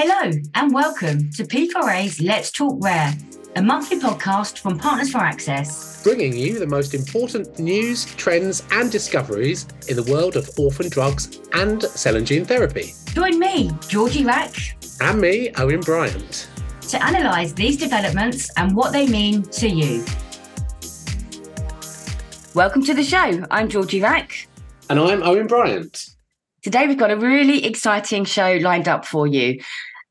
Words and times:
Hello, 0.00 0.30
and 0.54 0.72
welcome 0.72 1.28
to 1.32 1.42
P4A's 1.42 2.20
Let's 2.20 2.52
Talk 2.52 2.76
Rare, 2.80 3.12
a 3.56 3.62
monthly 3.62 3.98
podcast 3.98 4.60
from 4.60 4.78
Partners 4.78 5.10
for 5.10 5.18
Access, 5.18 6.04
bringing 6.04 6.36
you 6.36 6.60
the 6.60 6.68
most 6.68 6.94
important 6.94 7.58
news, 7.58 8.04
trends, 8.14 8.62
and 8.70 8.92
discoveries 8.92 9.66
in 9.88 9.96
the 9.96 10.04
world 10.04 10.36
of 10.36 10.48
orphan 10.56 10.88
drugs 10.88 11.40
and 11.52 11.82
cell 11.82 12.14
and 12.14 12.24
gene 12.24 12.44
therapy. 12.44 12.92
Join 13.12 13.40
me, 13.40 13.72
Georgie 13.88 14.24
Rack, 14.24 14.54
and 15.00 15.20
me, 15.20 15.50
Owen 15.56 15.80
Bryant, 15.80 16.48
to 16.90 17.04
analyse 17.04 17.52
these 17.52 17.76
developments 17.76 18.52
and 18.56 18.76
what 18.76 18.92
they 18.92 19.08
mean 19.08 19.42
to 19.42 19.68
you. 19.68 20.04
Welcome 22.54 22.84
to 22.84 22.94
the 22.94 23.02
show. 23.02 23.44
I'm 23.50 23.68
Georgie 23.68 24.00
Rack. 24.00 24.46
And 24.90 25.00
I'm 25.00 25.24
Owen 25.24 25.48
Bryant. 25.48 26.10
Today, 26.60 26.88
we've 26.88 26.98
got 26.98 27.10
a 27.10 27.16
really 27.16 27.64
exciting 27.64 28.24
show 28.24 28.58
lined 28.60 28.88
up 28.88 29.06
for 29.06 29.26
you. 29.26 29.60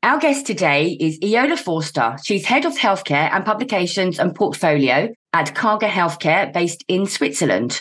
Our 0.04 0.20
guest 0.20 0.46
today 0.46 0.96
is 1.00 1.18
Iola 1.24 1.56
Forster. 1.56 2.16
She's 2.22 2.44
head 2.44 2.64
of 2.64 2.78
healthcare 2.78 3.32
and 3.32 3.44
publications 3.44 4.20
and 4.20 4.32
portfolio 4.32 5.08
at 5.32 5.56
Karger 5.56 5.88
Healthcare, 5.88 6.52
based 6.52 6.84
in 6.86 7.04
Switzerland. 7.06 7.80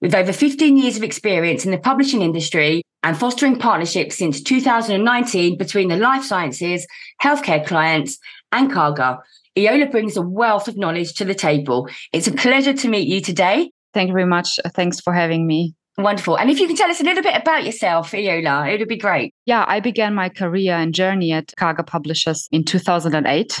With 0.00 0.14
over 0.14 0.32
15 0.32 0.78
years 0.78 0.96
of 0.96 1.02
experience 1.02 1.66
in 1.66 1.70
the 1.70 1.78
publishing 1.78 2.22
industry 2.22 2.80
and 3.02 3.18
fostering 3.18 3.58
partnerships 3.58 4.16
since 4.16 4.42
2019 4.42 5.58
between 5.58 5.88
the 5.88 5.98
life 5.98 6.24
sciences, 6.24 6.86
healthcare 7.22 7.64
clients, 7.66 8.16
and 8.50 8.70
Karger, 8.72 9.18
Iola 9.58 9.90
brings 9.90 10.16
a 10.16 10.22
wealth 10.22 10.68
of 10.68 10.78
knowledge 10.78 11.12
to 11.16 11.26
the 11.26 11.34
table. 11.34 11.86
It's 12.14 12.28
a 12.28 12.32
pleasure 12.32 12.72
to 12.72 12.88
meet 12.88 13.08
you 13.08 13.20
today. 13.20 13.72
Thank 13.92 14.08
you 14.08 14.14
very 14.14 14.26
much. 14.26 14.58
Thanks 14.74 15.00
for 15.00 15.12
having 15.12 15.46
me. 15.46 15.74
Wonderful. 15.98 16.38
And 16.38 16.48
if 16.48 16.60
you 16.60 16.68
can 16.68 16.76
tell 16.76 16.90
us 16.90 17.00
a 17.00 17.04
little 17.04 17.24
bit 17.24 17.34
about 17.34 17.64
yourself, 17.64 18.14
Iola, 18.14 18.68
it 18.68 18.78
would 18.78 18.88
be 18.88 18.96
great. 18.96 19.34
Yeah, 19.46 19.64
I 19.66 19.80
began 19.80 20.14
my 20.14 20.28
career 20.28 20.74
and 20.74 20.94
journey 20.94 21.32
at 21.32 21.52
Karger 21.58 21.84
Publishers 21.84 22.48
in 22.52 22.64
2008 22.64 23.60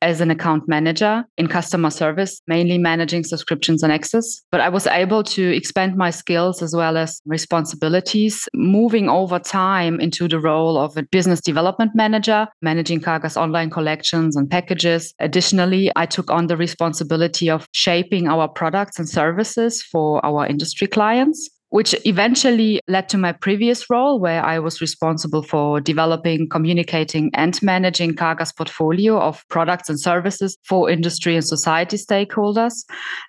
as 0.00 0.20
an 0.20 0.30
account 0.30 0.68
manager 0.68 1.24
in 1.38 1.48
customer 1.48 1.90
service, 1.90 2.40
mainly 2.46 2.78
managing 2.78 3.24
subscriptions 3.24 3.82
and 3.82 3.92
access. 3.92 4.42
But 4.52 4.60
I 4.60 4.68
was 4.68 4.86
able 4.86 5.24
to 5.24 5.56
expand 5.56 5.96
my 5.96 6.10
skills 6.10 6.62
as 6.62 6.74
well 6.74 6.96
as 6.96 7.20
responsibilities, 7.24 8.48
moving 8.54 9.08
over 9.08 9.40
time 9.40 9.98
into 9.98 10.28
the 10.28 10.38
role 10.38 10.76
of 10.78 10.96
a 10.96 11.02
business 11.02 11.40
development 11.40 11.92
manager, 11.94 12.46
managing 12.62 13.00
Karger's 13.00 13.36
online 13.36 13.70
collections 13.70 14.36
and 14.36 14.48
packages. 14.48 15.14
Additionally, 15.18 15.90
I 15.96 16.06
took 16.06 16.30
on 16.30 16.46
the 16.46 16.56
responsibility 16.56 17.50
of 17.50 17.66
shaping 17.72 18.28
our 18.28 18.48
products 18.48 19.00
and 19.00 19.08
services 19.08 19.82
for 19.82 20.24
our 20.24 20.46
industry 20.46 20.86
clients 20.86 21.48
which 21.72 21.94
eventually 22.04 22.80
led 22.86 23.08
to 23.08 23.16
my 23.16 23.32
previous 23.32 23.88
role 23.88 24.20
where 24.20 24.44
I 24.44 24.58
was 24.58 24.82
responsible 24.82 25.42
for 25.42 25.80
developing, 25.80 26.46
communicating, 26.50 27.30
and 27.32 27.60
managing 27.62 28.14
Karger's 28.14 28.52
portfolio 28.52 29.18
of 29.18 29.42
products 29.48 29.88
and 29.88 29.98
services 29.98 30.58
for 30.64 30.90
industry 30.90 31.34
and 31.34 31.44
society 31.44 31.96
stakeholders. 31.96 32.74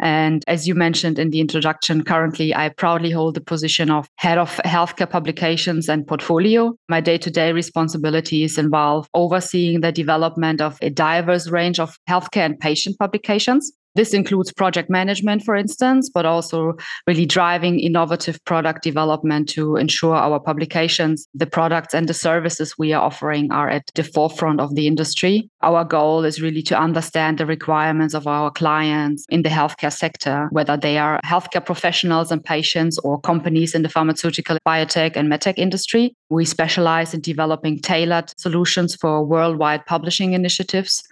And 0.02 0.44
as 0.48 0.68
you 0.68 0.76
mentioned 0.76 1.20
in 1.20 1.30
the 1.30 1.40
introduction, 1.40 2.04
currently 2.04 2.54
I 2.54 2.68
proudly 2.68 3.12
hold 3.12 3.36
the 3.36 3.42
position 3.42 3.90
of 3.90 4.10
head 4.18 4.38
of 4.38 4.58
healthcare 4.66 5.10
publications 5.10 5.88
and 5.88 6.06
portfolio. 6.06 6.74
My 6.90 7.00
day 7.00 7.18
to 7.20 7.32
day 7.32 7.54
responsibilities 7.54 8.58
involve 8.58 9.08
overseeing 9.14 9.80
the 9.80 9.94
development 9.94 10.60
of 10.60 10.78
a 10.82 10.90
diverse 10.90 11.50
range 11.50 11.80
of 11.80 11.98
healthcare 12.10 12.46
and 12.46 12.60
patient 12.60 13.00
publications 13.00 13.72
this 13.96 14.14
includes 14.14 14.52
project 14.52 14.90
management, 14.90 15.44
for 15.44 15.56
instance, 15.56 16.10
but 16.10 16.26
also 16.26 16.74
really 17.06 17.26
driving 17.26 17.80
innovative 17.80 18.44
product 18.46 18.84
development 18.84 19.50
to 19.50 19.76
ensure 19.76 20.16
our 20.16 20.40
publications, 20.40 21.28
the 21.34 21.46
products 21.46 21.94
and 21.94 22.10
the 22.10 22.14
services 22.14 22.76
we 22.78 22.94
are 22.94 23.04
offering 23.04 23.52
are 23.52 23.70
at 23.70 23.92
the 23.94 24.04
forefront 24.04 24.60
of 24.60 24.76
the 24.76 24.88
industry. 24.88 25.50
Our 25.62 25.86
goal 25.86 26.26
is 26.26 26.42
really 26.42 26.64
to 26.64 26.80
understand 26.80 27.38
the 27.38 27.46
requirements 27.46 28.14
of 28.14 28.28
our 28.28 28.50
clients 28.50 29.26
in 29.30 29.44
the 29.44 29.50
healthcare 29.50 29.94
sector, 29.94 30.48
whether 30.52 30.76
they 30.76 30.98
are 30.98 31.20
healthcare 31.24 31.66
professionals 31.66 32.32
and 32.32 32.44
patients 32.44 32.98
or 33.00 33.20
companies 33.22 33.76
in 33.76 33.84
the 33.84 33.90
pharmaceutical, 33.90 34.58
biotech, 34.68 35.16
and 35.16 35.32
medtech 35.32 35.58
industry. 35.58 36.16
We 36.30 36.46
specialize 36.46 37.14
in 37.14 37.22
developing 37.22 37.80
tailored 37.80 38.34
solutions 38.40 38.96
for 38.96 39.24
worldwide 39.24 39.86
publishing 39.86 40.34
initiatives, 40.34 41.04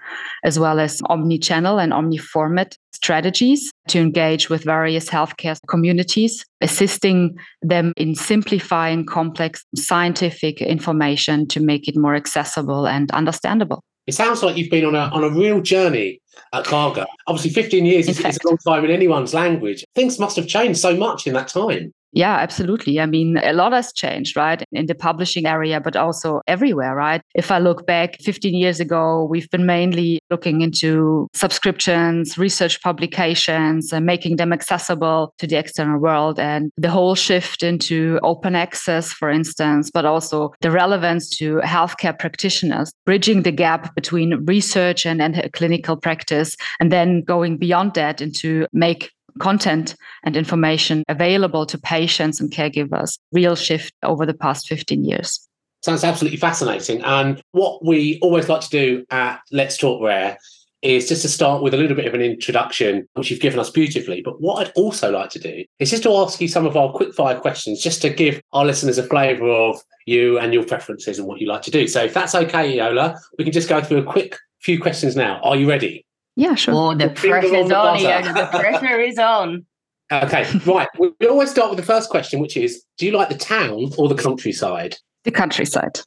as 0.44 0.58
well 0.58 0.80
as 0.80 1.02
omni 1.06 1.38
channel 1.38 1.78
and 1.80 1.94
omni 1.94 2.18
format 2.18 2.72
strategies 3.04 3.72
to 3.88 4.00
engage 4.00 4.50
with 4.50 4.64
various 4.64 5.10
healthcare 5.10 5.58
communities, 5.68 6.46
assisting 6.62 7.36
them 7.62 7.94
in 7.98 8.14
simplifying 8.14 9.06
complex 9.06 9.66
scientific 9.76 10.62
information 10.62 11.48
to 11.48 11.60
make 11.60 11.88
it 11.88 11.98
more 11.98 12.16
accessible 12.16 12.88
and 12.88 13.10
understandable. 13.12 13.84
It 14.08 14.14
sounds 14.14 14.44
like 14.44 14.58
you've 14.58 14.70
been 14.70 14.86
on 14.86 14.96
a 14.96 15.10
on 15.14 15.24
a 15.24 15.30
real 15.30 15.62
journey 15.62 16.22
at 16.54 16.66
Karger. 16.66 17.06
Obviously, 17.28 17.52
15 17.52 17.86
years 17.86 18.08
is, 18.08 18.20
is 18.20 18.38
a 18.44 18.48
long 18.48 18.58
time 18.58 18.86
in 18.86 18.92
anyone's 18.92 19.34
language. 19.34 19.84
Things 19.96 20.20
must 20.20 20.36
have 20.36 20.48
changed 20.48 20.80
so 20.80 20.96
much 20.96 21.28
in 21.28 21.34
that 21.34 21.48
time. 21.48 21.94
Yeah, 22.14 22.36
absolutely. 22.36 23.00
I 23.00 23.06
mean, 23.06 23.38
a 23.38 23.54
lot 23.54 23.72
has 23.72 23.94
changed, 23.94 24.36
right? 24.36 24.62
In 24.74 24.88
the 24.88 24.96
publishing 24.96 25.46
area, 25.46 25.80
but 25.80 25.96
also 25.96 26.42
everywhere, 26.46 26.94
right? 26.94 27.22
If 27.36 27.52
I 27.52 27.60
look 27.60 27.88
back 27.88 28.20
15 28.22 28.54
years 28.54 28.82
ago, 28.82 29.26
we've 29.30 29.50
been 29.50 29.66
mainly 29.66 30.20
looking 30.30 30.62
into 30.62 31.30
subscriptions, 31.34 32.38
research 32.38 32.82
publications, 32.82 33.94
and 33.94 34.06
making 34.06 34.36
them 34.36 34.52
accessible 34.52 35.34
to 35.38 35.48
the 35.48 35.56
external 35.56 36.00
world. 36.00 36.38
And 36.38 36.72
the 36.76 36.90
whole 36.90 37.16
shift 37.16 37.64
into 37.64 38.20
open 38.24 38.56
access, 38.56 39.14
for 39.14 39.30
instance, 39.30 39.90
but 39.90 40.06
also 40.06 40.54
the 40.60 40.72
relevance 40.72 41.30
to 41.38 41.58
healthcare 41.64 42.18
practitioners, 42.18 42.92
bridging 43.06 43.44
the 43.44 43.52
gap 43.52 43.96
between 43.96 44.46
research 44.46 45.06
and, 45.06 45.22
and 45.22 45.50
clinical 45.54 45.96
practice, 45.96 46.58
and 46.82 46.92
then 46.92 47.22
going 47.22 47.58
beyond 47.58 47.94
that 47.94 48.22
into 48.22 48.68
make 48.74 49.12
content 49.40 49.96
and 50.24 50.36
information 50.36 51.04
available 51.08 51.66
to 51.66 51.78
patients 51.78 52.40
and 52.40 52.52
caregivers. 52.52 53.18
Real 53.32 53.56
shift 53.56 53.94
over 54.04 54.26
the 54.26 54.34
past 54.34 54.68
15 54.68 55.04
years. 55.04 55.48
Sounds 55.84 56.04
absolutely 56.04 56.38
fascinating. 56.38 57.02
And 57.02 57.42
what 57.52 57.84
we 57.84 58.20
always 58.22 58.48
like 58.48 58.62
to 58.62 58.70
do 58.70 59.06
at 59.10 59.42
Let's 59.52 59.78
Talk 59.78 60.02
Rare 60.04 60.38
is 60.82 61.08
just 61.08 61.22
to 61.22 61.30
start 61.30 61.62
with 61.62 61.74
a 61.74 61.78
little 61.78 61.96
bit 61.96 62.08
of 62.08 62.14
an 62.14 62.22
introduction, 62.22 63.08
which 63.14 63.30
you've 63.30 63.40
given 63.40 63.60
us 63.60 63.70
beautifully. 63.70 64.22
But 64.22 64.42
what 64.42 64.68
I'd 64.68 64.74
also 64.76 65.12
like 65.12 65.30
to 65.32 65.40
do 65.40 65.64
is 65.80 65.92
just 65.92 66.04
to 66.04 66.16
ask 66.16 66.42
you 66.42 66.48
some 66.48 66.66
of 66.66 66.76
our 66.76 66.92
quick 66.92 67.14
fire 67.14 67.40
questions, 67.40 67.82
just 67.82 68.02
to 68.02 68.10
give 68.10 68.42
our 68.54 68.66
listeners 68.66 68.98
a 68.98 69.04
flavour 69.04 69.48
of 69.48 69.80
you 70.06 70.40
and 70.40 70.54
your 70.54 70.66
preferences 70.66 71.20
and 71.20 71.28
what 71.28 71.40
you 71.40 71.48
like 71.48 71.62
to 71.64 71.72
do. 71.72 71.88
So 71.88 72.04
if 72.04 72.14
that's 72.14 72.34
okay, 72.34 72.80
Iola, 72.80 73.20
we 73.38 73.44
can 73.44 73.54
just 73.54 73.70
go 73.70 73.82
through 73.82 74.00
a 74.00 74.04
quick 74.04 74.38
few 74.60 74.82
questions 74.82 75.16
now. 75.16 75.40
Are 75.44 75.56
you 75.56 75.70
ready? 75.70 76.06
Yeah, 76.42 76.56
sure. 76.56 76.74
Oh, 76.74 76.96
the, 76.96 77.10
the 77.10 77.14
pressure's 77.14 77.72
on, 77.72 77.72
on 77.72 78.34
The 78.34 78.48
pressure 78.50 79.00
is 79.00 79.20
on. 79.20 79.64
Okay, 80.12 80.44
right. 80.66 80.88
We 80.98 81.28
always 81.28 81.52
start 81.52 81.70
with 81.70 81.78
the 81.78 81.86
first 81.86 82.10
question, 82.10 82.40
which 82.40 82.58
is 82.58 82.84
Do 82.98 83.06
you 83.06 83.12
like 83.12 83.30
the 83.30 83.38
town 83.38 83.92
or 83.96 84.10
the 84.10 84.16
countryside? 84.16 84.96
The 85.24 85.30
countryside. 85.30 86.00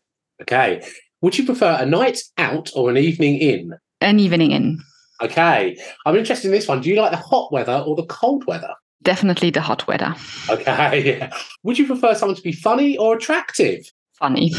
Okay. 0.43 0.84
Would 1.21 1.39
you 1.39 1.47
prefer 1.47 1.78
a 1.78 1.87
night 1.87 2.19
out 2.37 2.72
or 2.75 2.91
an 2.91 2.97
evening 2.97 3.37
in? 3.39 3.75
An 4.00 4.19
evening 4.19 4.50
in. 4.50 4.83
Okay. 5.22 5.78
I'm 6.05 6.17
interested 6.17 6.49
in 6.49 6.53
this 6.53 6.66
one. 6.66 6.81
Do 6.81 6.91
you 6.91 6.97
like 6.97 7.12
the 7.12 7.16
hot 7.16 7.53
weather 7.53 7.84
or 7.87 7.95
the 7.95 8.06
cold 8.06 8.45
weather? 8.49 8.75
Definitely 9.05 9.51
the 9.51 9.61
hot 9.61 9.87
weather. 9.87 10.16
Okay. 10.51 11.31
Would 11.62 11.78
you 11.78 11.87
prefer 11.87 12.16
someone 12.16 12.34
to 12.34 12.43
be 12.43 12.51
funny 12.51 12.97
or 12.97 13.15
attractive? 13.15 13.89
Funny. 14.19 14.52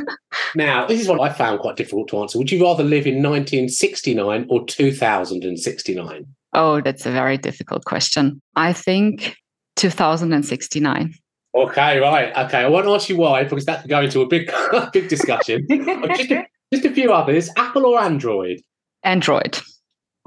now, 0.54 0.86
this 0.86 1.00
is 1.00 1.08
what 1.08 1.20
I 1.20 1.32
found 1.32 1.60
quite 1.60 1.76
difficult 1.76 2.08
to 2.08 2.18
answer. 2.20 2.38
Would 2.38 2.50
you 2.50 2.62
rather 2.64 2.84
live 2.84 3.06
in 3.06 3.22
1969 3.22 4.46
or 4.48 4.64
2069? 4.66 6.26
Oh, 6.52 6.80
that's 6.80 7.06
a 7.06 7.10
very 7.10 7.36
difficult 7.36 7.84
question. 7.84 8.40
I 8.56 8.72
think 8.72 9.36
2069. 9.76 11.14
Okay, 11.56 12.00
right. 12.00 12.36
Okay, 12.46 12.58
I 12.58 12.68
won't 12.68 12.86
ask 12.86 13.08
you 13.08 13.16
why 13.16 13.44
because 13.44 13.64
that 13.66 13.82
could 13.82 13.90
go 13.90 14.02
into 14.02 14.20
a 14.20 14.26
big, 14.26 14.50
big 14.92 15.08
discussion. 15.08 15.66
just, 15.70 16.30
a, 16.30 16.46
just 16.72 16.84
a 16.84 16.90
few 16.90 17.12
others. 17.12 17.50
Apple 17.56 17.86
or 17.86 18.00
Android? 18.00 18.60
Android. 19.02 19.58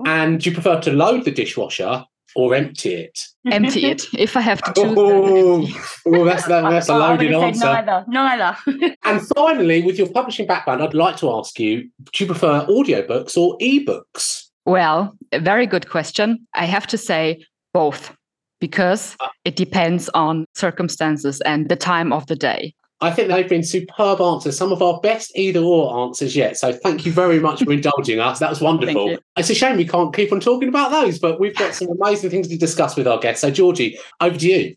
And 0.06 0.40
do 0.40 0.50
you 0.50 0.54
prefer 0.54 0.80
to 0.82 0.92
load 0.92 1.26
the 1.26 1.32
dishwasher 1.32 2.06
or 2.36 2.56
empty 2.56 2.94
it? 2.94 3.20
Empty 3.52 3.86
it. 3.86 4.06
If 4.18 4.36
I 4.38 4.42
have 4.42 4.62
to 4.64 4.74
choose. 4.74 4.96
Oh, 4.98 5.68
oh 6.08 6.26
that's, 6.26 6.46
that, 6.46 6.62
that's 6.70 6.90
a 6.90 6.98
loaded 6.98 7.34
answer. 7.34 7.66
Neither. 7.66 8.06
Neither. 8.08 8.58
and 9.04 9.22
finally, 9.36 9.84
with 9.84 9.98
your 9.98 10.10
publishing 10.10 10.48
background, 10.48 10.84
I'd 10.84 10.94
like 10.94 11.18
to 11.18 11.32
ask 11.32 11.60
you 11.60 11.90
do 12.14 12.24
you 12.24 12.26
prefer 12.28 12.66
audiobooks 12.66 13.38
or 13.38 13.58
ebooks? 13.60 14.44
Well, 14.66 15.16
a 15.32 15.40
very 15.40 15.66
good 15.66 15.90
question. 15.90 16.46
I 16.54 16.66
have 16.66 16.88
to 16.88 16.98
say 16.98 17.46
both 17.74 18.16
because 18.60 19.16
uh. 19.20 19.28
it 19.46 19.56
depends 19.56 20.10
on 20.10 20.46
circumstances 20.56 21.42
and 21.42 21.70
the 21.70 21.76
time 21.76 22.12
of 22.12 22.26
the 22.28 22.36
day. 22.36 22.74
I 23.00 23.12
think 23.12 23.28
they've 23.28 23.48
been 23.48 23.64
superb 23.64 24.22
answers, 24.22 24.58
some 24.58 24.72
of 24.72 24.82
our 24.82 25.00
best 25.02 25.32
either 25.38 25.60
or 25.60 26.06
answers 26.06 26.36
yet. 26.36 26.58
So 26.58 26.74
thank 26.74 27.06
you 27.06 27.12
very 27.12 27.40
much 27.40 27.64
for 27.64 27.72
indulging 27.72 28.20
us. 28.20 28.40
That 28.40 28.50
was 28.50 28.60
wonderful. 28.60 29.18
It's 29.38 29.50
a 29.52 29.56
shame 29.56 29.78
we 29.78 29.86
can't 29.86 30.14
keep 30.16 30.32
on 30.32 30.40
talking 30.40 30.68
about 30.68 30.90
those, 30.90 31.20
but 31.20 31.40
we've 31.40 31.56
got 31.56 31.76
some 31.76 31.90
amazing 31.90 32.32
things 32.32 32.48
to 32.48 32.58
discuss 32.58 32.96
with 32.96 33.08
our 33.08 33.20
guests. 33.20 33.42
So, 33.42 33.52
Georgie, 33.52 34.00
over 34.20 34.38
to 34.38 34.48
you. 34.48 34.76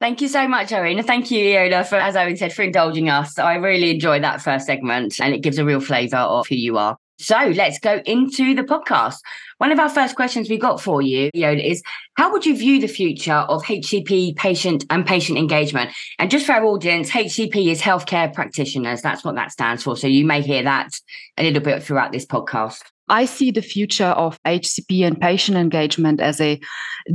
Thank 0.00 0.20
you 0.20 0.28
so 0.28 0.46
much, 0.46 0.72
Owen. 0.72 1.02
Thank 1.02 1.30
you, 1.30 1.58
Iola, 1.58 1.84
for, 1.84 1.96
as 1.96 2.16
Owen 2.16 2.36
said, 2.36 2.52
for 2.52 2.62
indulging 2.62 3.10
us. 3.10 3.38
I 3.38 3.56
really 3.56 3.90
enjoyed 3.90 4.22
that 4.22 4.40
first 4.40 4.64
segment 4.64 5.20
and 5.20 5.34
it 5.34 5.42
gives 5.42 5.58
a 5.58 5.64
real 5.64 5.80
flavour 5.80 6.18
of 6.18 6.46
who 6.46 6.54
you 6.54 6.78
are. 6.78 6.96
So 7.18 7.52
let's 7.56 7.78
go 7.78 8.00
into 8.06 8.54
the 8.54 8.62
podcast. 8.62 9.16
One 9.58 9.72
of 9.72 9.80
our 9.80 9.88
first 9.88 10.14
questions 10.14 10.48
we 10.48 10.56
got 10.56 10.80
for 10.80 11.02
you, 11.02 11.30
Iola, 11.36 11.60
is 11.60 11.82
how 12.14 12.30
would 12.30 12.46
you 12.46 12.56
view 12.56 12.80
the 12.80 12.86
future 12.86 13.32
of 13.32 13.64
HCP 13.64 14.36
patient 14.36 14.84
and 14.88 15.04
patient 15.04 15.36
engagement? 15.36 15.90
And 16.20 16.30
just 16.30 16.46
for 16.46 16.52
our 16.52 16.64
audience, 16.64 17.10
HCP 17.10 17.72
is 17.72 17.82
healthcare 17.82 18.32
practitioners. 18.32 19.02
That's 19.02 19.24
what 19.24 19.34
that 19.34 19.50
stands 19.50 19.82
for. 19.82 19.96
So 19.96 20.06
you 20.06 20.24
may 20.24 20.42
hear 20.42 20.62
that 20.62 20.90
a 21.36 21.42
little 21.42 21.62
bit 21.62 21.82
throughout 21.82 22.12
this 22.12 22.24
podcast. 22.24 22.82
I 23.08 23.24
see 23.24 23.50
the 23.50 23.62
future 23.62 24.04
of 24.04 24.38
HCP 24.44 25.04
and 25.04 25.20
patient 25.20 25.58
engagement 25.58 26.20
as 26.20 26.40
a 26.40 26.60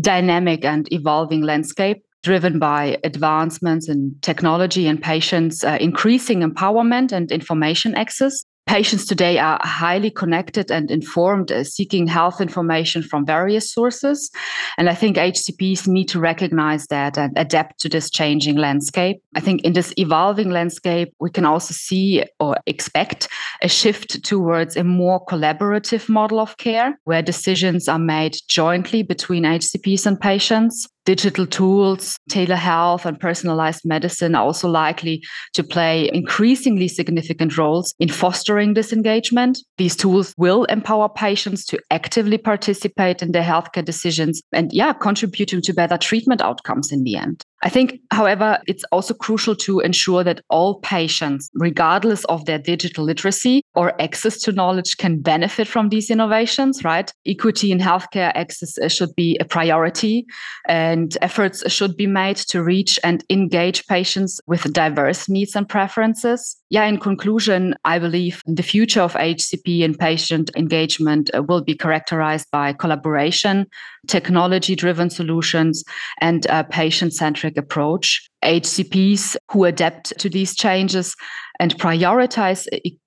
dynamic 0.02 0.66
and 0.66 0.92
evolving 0.92 1.42
landscape 1.42 2.04
driven 2.24 2.58
by 2.58 2.98
advancements 3.04 3.90
in 3.90 4.16
technology 4.22 4.88
and 4.88 5.02
patients' 5.02 5.64
uh, 5.64 5.78
increasing 5.80 6.40
empowerment 6.40 7.12
and 7.12 7.32
information 7.32 7.94
access. 7.96 8.46
Patients 8.66 9.06
today 9.06 9.38
are 9.40 9.60
highly 9.62 10.10
connected 10.10 10.72
and 10.72 10.90
informed, 10.90 11.52
uh, 11.52 11.64
seeking 11.64 12.08
health 12.08 12.40
information 12.40 13.04
from 13.04 13.26
various 13.26 13.72
sources. 13.72 14.32
And 14.78 14.90
I 14.90 14.96
think 14.96 15.18
HCPs 15.18 15.88
need 15.88 16.08
to 16.10 16.20
recognize 16.20 16.88
that 16.88 17.18
and 17.18 17.34
adapt 17.38 17.80
to 17.82 17.90
this 17.90 18.10
changing 18.10 18.56
landscape. 18.56 19.22
I 19.36 19.42
think 19.42 19.62
in 19.62 19.74
this 19.74 19.94
evolving 19.98 20.50
landscape, 20.50 21.14
we 21.20 21.30
can 21.30 21.46
also 21.46 21.74
see 21.74 22.24
or 22.40 22.56
expect 22.66 23.28
a 23.62 23.68
shift 23.68 24.24
towards 24.24 24.78
a 24.78 24.84
more 24.84 25.24
collaborative 25.26 26.08
model 26.08 26.40
of 26.40 26.58
care 26.58 26.98
where 27.04 27.22
decisions 27.22 27.88
are 27.90 28.00
made 28.00 28.38
jointly 28.48 29.04
between 29.04 29.44
HCPs 29.44 30.06
and 30.06 30.20
patients 30.20 30.88
digital 31.06 31.46
tools, 31.46 32.18
telehealth, 32.30 33.06
and 33.06 33.20
personalized 33.20 33.82
medicine 33.86 34.36
are 34.36 34.44
also 34.44 34.70
likely 34.70 35.24
to 35.54 35.64
play 35.64 36.10
increasingly 36.14 36.88
significant 36.88 37.58
roles 37.58 37.94
in 38.00 38.10
fostering 38.10 38.74
this 38.74 38.94
engagement. 38.94 39.60
These 39.78 39.96
tools 39.96 40.34
will 40.38 40.66
empower 40.66 41.10
patients 41.10 41.66
to 41.66 41.80
actively 41.92 42.38
participate 42.38 43.22
in 43.22 43.32
their 43.32 43.44
healthcare 43.44 43.86
decisions 43.86 44.42
and, 44.52 44.72
yeah, 44.72 44.94
contributing 44.94 45.62
to 45.62 45.74
better 45.74 45.98
treatment 45.98 46.42
outcomes 46.42 46.92
in 46.92 47.04
the 47.04 47.16
end. 47.16 47.44
I 47.64 47.70
think, 47.70 48.02
however, 48.12 48.60
it's 48.68 48.84
also 48.92 49.14
crucial 49.14 49.56
to 49.56 49.80
ensure 49.80 50.22
that 50.26 50.42
all 50.50 50.80
patients, 50.82 51.50
regardless 51.54 52.26
of 52.26 52.44
their 52.44 52.60
digital 52.60 53.06
literacy 53.06 53.64
or 53.74 54.00
access 54.02 54.38
to 54.42 54.52
knowledge, 54.52 54.98
can 54.98 55.22
benefit 55.22 55.68
from 55.70 55.88
these 55.88 56.12
innovations, 56.12 56.84
right? 56.84 57.10
Equity 57.26 57.72
in 57.72 57.80
healthcare 57.80 58.34
access 58.36 58.78
uh, 58.78 58.90
should 58.90 59.16
be 59.16 59.38
a 59.40 59.46
priority, 59.46 60.26
and 60.68 61.18
efforts 61.22 61.64
should 61.72 61.96
be 61.96 62.06
made 62.06 62.36
to 62.36 62.62
reach 62.62 63.00
and 63.02 63.24
engage 63.30 63.88
patients 63.88 64.42
with 64.46 64.74
diverse 64.74 65.30
needs 65.30 65.56
and 65.56 65.70
preferences. 65.70 66.58
Yeah, 66.74 66.86
in 66.86 66.98
conclusion, 66.98 67.76
I 67.86 68.00
believe 68.00 68.42
the 68.48 68.64
future 68.64 69.02
of 69.02 69.14
HCP 69.14 69.86
and 69.86 69.96
patient 69.96 70.50
engagement 70.56 71.30
uh, 71.32 71.44
will 71.44 71.62
be 71.62 71.76
characterized 71.76 72.50
by 72.50 72.74
collaboration, 72.74 73.68
technology 74.08 74.76
driven 74.76 75.12
solutions, 75.12 75.84
and 76.20 76.48
a 76.48 76.64
patient 76.64 77.14
centric 77.14 77.58
approach. 77.58 78.28
HCPs 78.44 79.36
who 79.52 79.66
adapt 79.66 80.18
to 80.18 80.30
these 80.30 80.56
changes 80.56 81.16
and 81.60 81.78
prioritize 81.78 82.66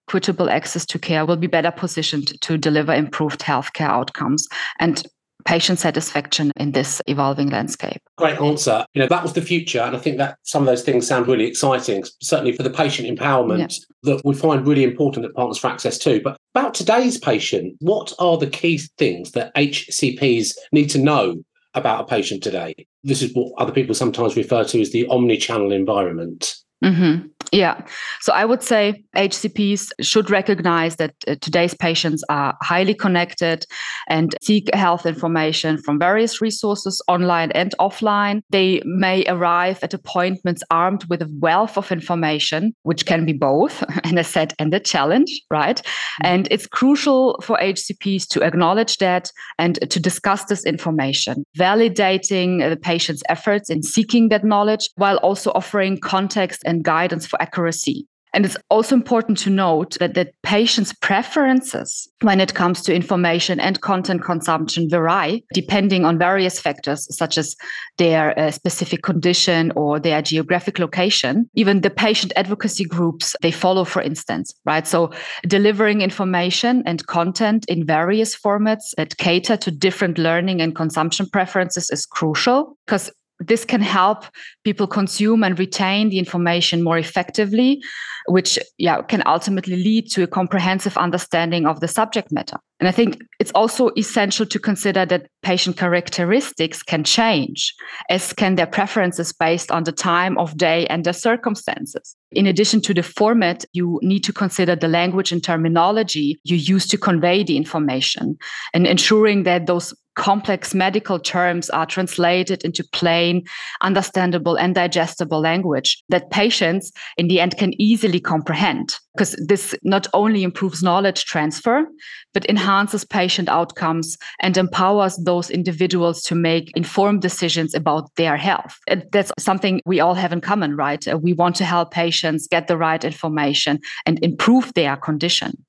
equitable 0.08 0.48
access 0.48 0.86
to 0.86 1.00
care 1.00 1.26
will 1.26 1.34
be 1.34 1.48
better 1.48 1.72
positioned 1.72 2.40
to 2.42 2.56
deliver 2.56 2.94
improved 2.94 3.40
healthcare 3.40 3.88
outcomes. 3.88 4.46
And 4.78 5.04
patient 5.46 5.78
satisfaction 5.78 6.52
in 6.56 6.72
this 6.72 7.00
evolving 7.06 7.48
landscape. 7.48 8.02
Great 8.18 8.38
answer. 8.40 8.84
You 8.92 9.00
know, 9.00 9.08
that 9.08 9.22
was 9.22 9.32
the 9.32 9.40
future. 9.40 9.80
And 9.80 9.96
I 9.96 9.98
think 9.98 10.18
that 10.18 10.38
some 10.42 10.62
of 10.62 10.66
those 10.66 10.82
things 10.82 11.06
sound 11.06 11.28
really 11.28 11.46
exciting, 11.46 12.04
certainly 12.20 12.52
for 12.52 12.62
the 12.62 12.70
patient 12.70 13.08
empowerment 13.08 13.58
yeah. 14.04 14.12
that 14.14 14.24
we 14.24 14.34
find 14.34 14.66
really 14.66 14.84
important 14.84 15.24
at 15.24 15.34
Partners 15.34 15.58
for 15.58 15.68
Access 15.68 15.98
too. 15.98 16.20
But 16.22 16.36
about 16.54 16.74
today's 16.74 17.16
patient, 17.18 17.76
what 17.80 18.12
are 18.18 18.36
the 18.36 18.48
key 18.48 18.78
things 18.98 19.32
that 19.32 19.54
HCPs 19.54 20.54
need 20.72 20.90
to 20.90 20.98
know 20.98 21.36
about 21.74 22.00
a 22.00 22.06
patient 22.06 22.42
today? 22.42 22.74
This 23.04 23.22
is 23.22 23.32
what 23.32 23.52
other 23.58 23.72
people 23.72 23.94
sometimes 23.94 24.36
refer 24.36 24.64
to 24.64 24.80
as 24.80 24.90
the 24.90 25.06
omni-channel 25.06 25.72
environment. 25.72 26.56
Mm-hmm. 26.84 27.26
Yeah. 27.52 27.80
So 28.20 28.32
I 28.32 28.44
would 28.44 28.62
say 28.62 29.04
HCPs 29.16 29.90
should 30.00 30.30
recognize 30.30 30.96
that 30.96 31.14
uh, 31.26 31.36
today's 31.40 31.74
patients 31.74 32.24
are 32.28 32.56
highly 32.60 32.94
connected 32.94 33.64
and 34.08 34.34
seek 34.42 34.74
health 34.74 35.06
information 35.06 35.78
from 35.78 35.98
various 35.98 36.40
resources 36.40 37.00
online 37.08 37.52
and 37.52 37.74
offline. 37.80 38.42
They 38.50 38.82
may 38.84 39.24
arrive 39.26 39.78
at 39.82 39.94
appointments 39.94 40.62
armed 40.70 41.04
with 41.08 41.22
a 41.22 41.30
wealth 41.40 41.78
of 41.78 41.92
information, 41.92 42.74
which 42.82 43.06
can 43.06 43.24
be 43.24 43.32
both 43.32 43.82
an 44.04 44.18
asset 44.18 44.52
and 44.58 44.74
a 44.74 44.80
challenge, 44.80 45.30
right? 45.50 45.76
Mm-hmm. 45.76 46.26
And 46.26 46.48
it's 46.50 46.66
crucial 46.66 47.40
for 47.42 47.56
HCPs 47.58 48.26
to 48.28 48.42
acknowledge 48.42 48.98
that 48.98 49.30
and 49.58 49.78
to 49.88 50.00
discuss 50.00 50.44
this 50.46 50.66
information, 50.66 51.44
validating 51.56 52.68
the 52.68 52.76
patient's 52.76 53.22
efforts 53.28 53.70
in 53.70 53.82
seeking 53.82 54.28
that 54.28 54.44
knowledge 54.44 54.90
while 54.96 55.16
also 55.18 55.52
offering 55.52 55.98
context 55.98 56.64
and 56.66 56.84
guidance 56.84 57.26
for 57.26 57.40
accuracy. 57.40 58.06
And 58.36 58.44
it's 58.44 58.56
also 58.68 58.94
important 58.94 59.38
to 59.38 59.50
note 59.50 59.96
that 59.98 60.12
the 60.12 60.30
patient's 60.42 60.92
preferences 60.92 62.06
when 62.20 62.38
it 62.38 62.52
comes 62.52 62.82
to 62.82 62.94
information 62.94 63.58
and 63.58 63.80
content 63.80 64.22
consumption 64.24 64.90
vary 64.90 65.42
depending 65.54 66.04
on 66.04 66.18
various 66.18 66.60
factors, 66.60 67.06
such 67.16 67.38
as 67.38 67.56
their 67.96 68.38
uh, 68.38 68.50
specific 68.50 69.02
condition 69.02 69.72
or 69.74 69.98
their 69.98 70.20
geographic 70.20 70.78
location. 70.78 71.48
Even 71.54 71.80
the 71.80 71.88
patient 71.88 72.34
advocacy 72.36 72.84
groups 72.84 73.34
they 73.40 73.50
follow, 73.50 73.84
for 73.84 74.02
instance, 74.02 74.52
right? 74.66 74.86
So 74.86 75.12
delivering 75.44 76.02
information 76.02 76.82
and 76.84 77.06
content 77.06 77.64
in 77.70 77.86
various 77.86 78.36
formats 78.36 78.94
that 78.98 79.16
cater 79.16 79.56
to 79.56 79.70
different 79.70 80.18
learning 80.18 80.60
and 80.60 80.76
consumption 80.76 81.26
preferences 81.32 81.88
is 81.88 82.04
crucial 82.04 82.76
because 82.84 83.10
this 83.40 83.64
can 83.64 83.80
help 83.80 84.24
people 84.64 84.86
consume 84.86 85.44
and 85.44 85.58
retain 85.58 86.08
the 86.08 86.18
information 86.18 86.82
more 86.82 86.98
effectively 86.98 87.80
which 88.28 88.58
yeah 88.78 89.02
can 89.02 89.22
ultimately 89.26 89.76
lead 89.76 90.10
to 90.10 90.22
a 90.22 90.26
comprehensive 90.26 90.96
understanding 90.96 91.66
of 91.66 91.80
the 91.80 91.88
subject 91.88 92.32
matter. 92.32 92.56
And 92.80 92.88
i 92.88 92.92
think 92.92 93.22
it's 93.38 93.52
also 93.52 93.90
essential 93.96 94.46
to 94.46 94.58
consider 94.58 95.06
that 95.06 95.28
patient 95.42 95.76
characteristics 95.76 96.82
can 96.82 97.04
change 97.04 97.74
as 98.10 98.32
can 98.32 98.56
their 98.56 98.66
preferences 98.66 99.32
based 99.32 99.70
on 99.70 99.84
the 99.84 99.92
time 99.92 100.36
of 100.38 100.56
day 100.56 100.86
and 100.86 101.04
their 101.04 101.12
circumstances. 101.12 102.16
In 102.32 102.46
addition 102.46 102.80
to 102.82 102.94
the 102.94 103.02
format 103.02 103.64
you 103.72 104.00
need 104.02 104.24
to 104.24 104.32
consider 104.32 104.76
the 104.76 104.88
language 104.88 105.32
and 105.32 105.42
terminology 105.42 106.40
you 106.44 106.56
use 106.56 106.86
to 106.88 106.98
convey 106.98 107.44
the 107.44 107.56
information 107.56 108.36
and 108.74 108.86
ensuring 108.86 109.44
that 109.44 109.66
those 109.66 109.94
complex 110.16 110.74
medical 110.74 111.18
terms 111.18 111.70
are 111.70 111.86
translated 111.86 112.64
into 112.64 112.84
plain, 112.92 113.44
understandable, 113.82 114.56
and 114.56 114.74
digestible 114.74 115.40
language 115.40 116.02
that 116.08 116.30
patients 116.30 116.90
in 117.16 117.28
the 117.28 117.40
end 117.40 117.56
can 117.56 117.80
easily 117.80 118.18
comprehend. 118.18 118.96
Because 119.14 119.36
this 119.46 119.74
not 119.82 120.06
only 120.12 120.42
improves 120.42 120.82
knowledge 120.82 121.24
transfer, 121.24 121.86
but 122.34 122.44
enhances 122.50 123.04
patient 123.04 123.48
outcomes 123.48 124.18
and 124.42 124.56
empowers 124.56 125.16
those 125.16 125.48
individuals 125.48 126.22
to 126.22 126.34
make 126.34 126.70
informed 126.76 127.22
decisions 127.22 127.74
about 127.74 128.14
their 128.16 128.36
health. 128.36 128.78
And 128.88 129.04
that's 129.12 129.32
something 129.38 129.80
we 129.86 130.00
all 130.00 130.14
have 130.14 130.32
in 130.32 130.40
common, 130.42 130.76
right? 130.76 131.06
Uh, 131.08 131.16
we 131.16 131.32
want 131.32 131.56
to 131.56 131.64
help 131.64 131.92
patients 131.92 132.46
get 132.46 132.66
the 132.66 132.76
right 132.76 133.02
information 133.02 133.80
and 134.04 134.22
improve 134.22 134.72
their 134.74 134.96
condition. 134.96 135.64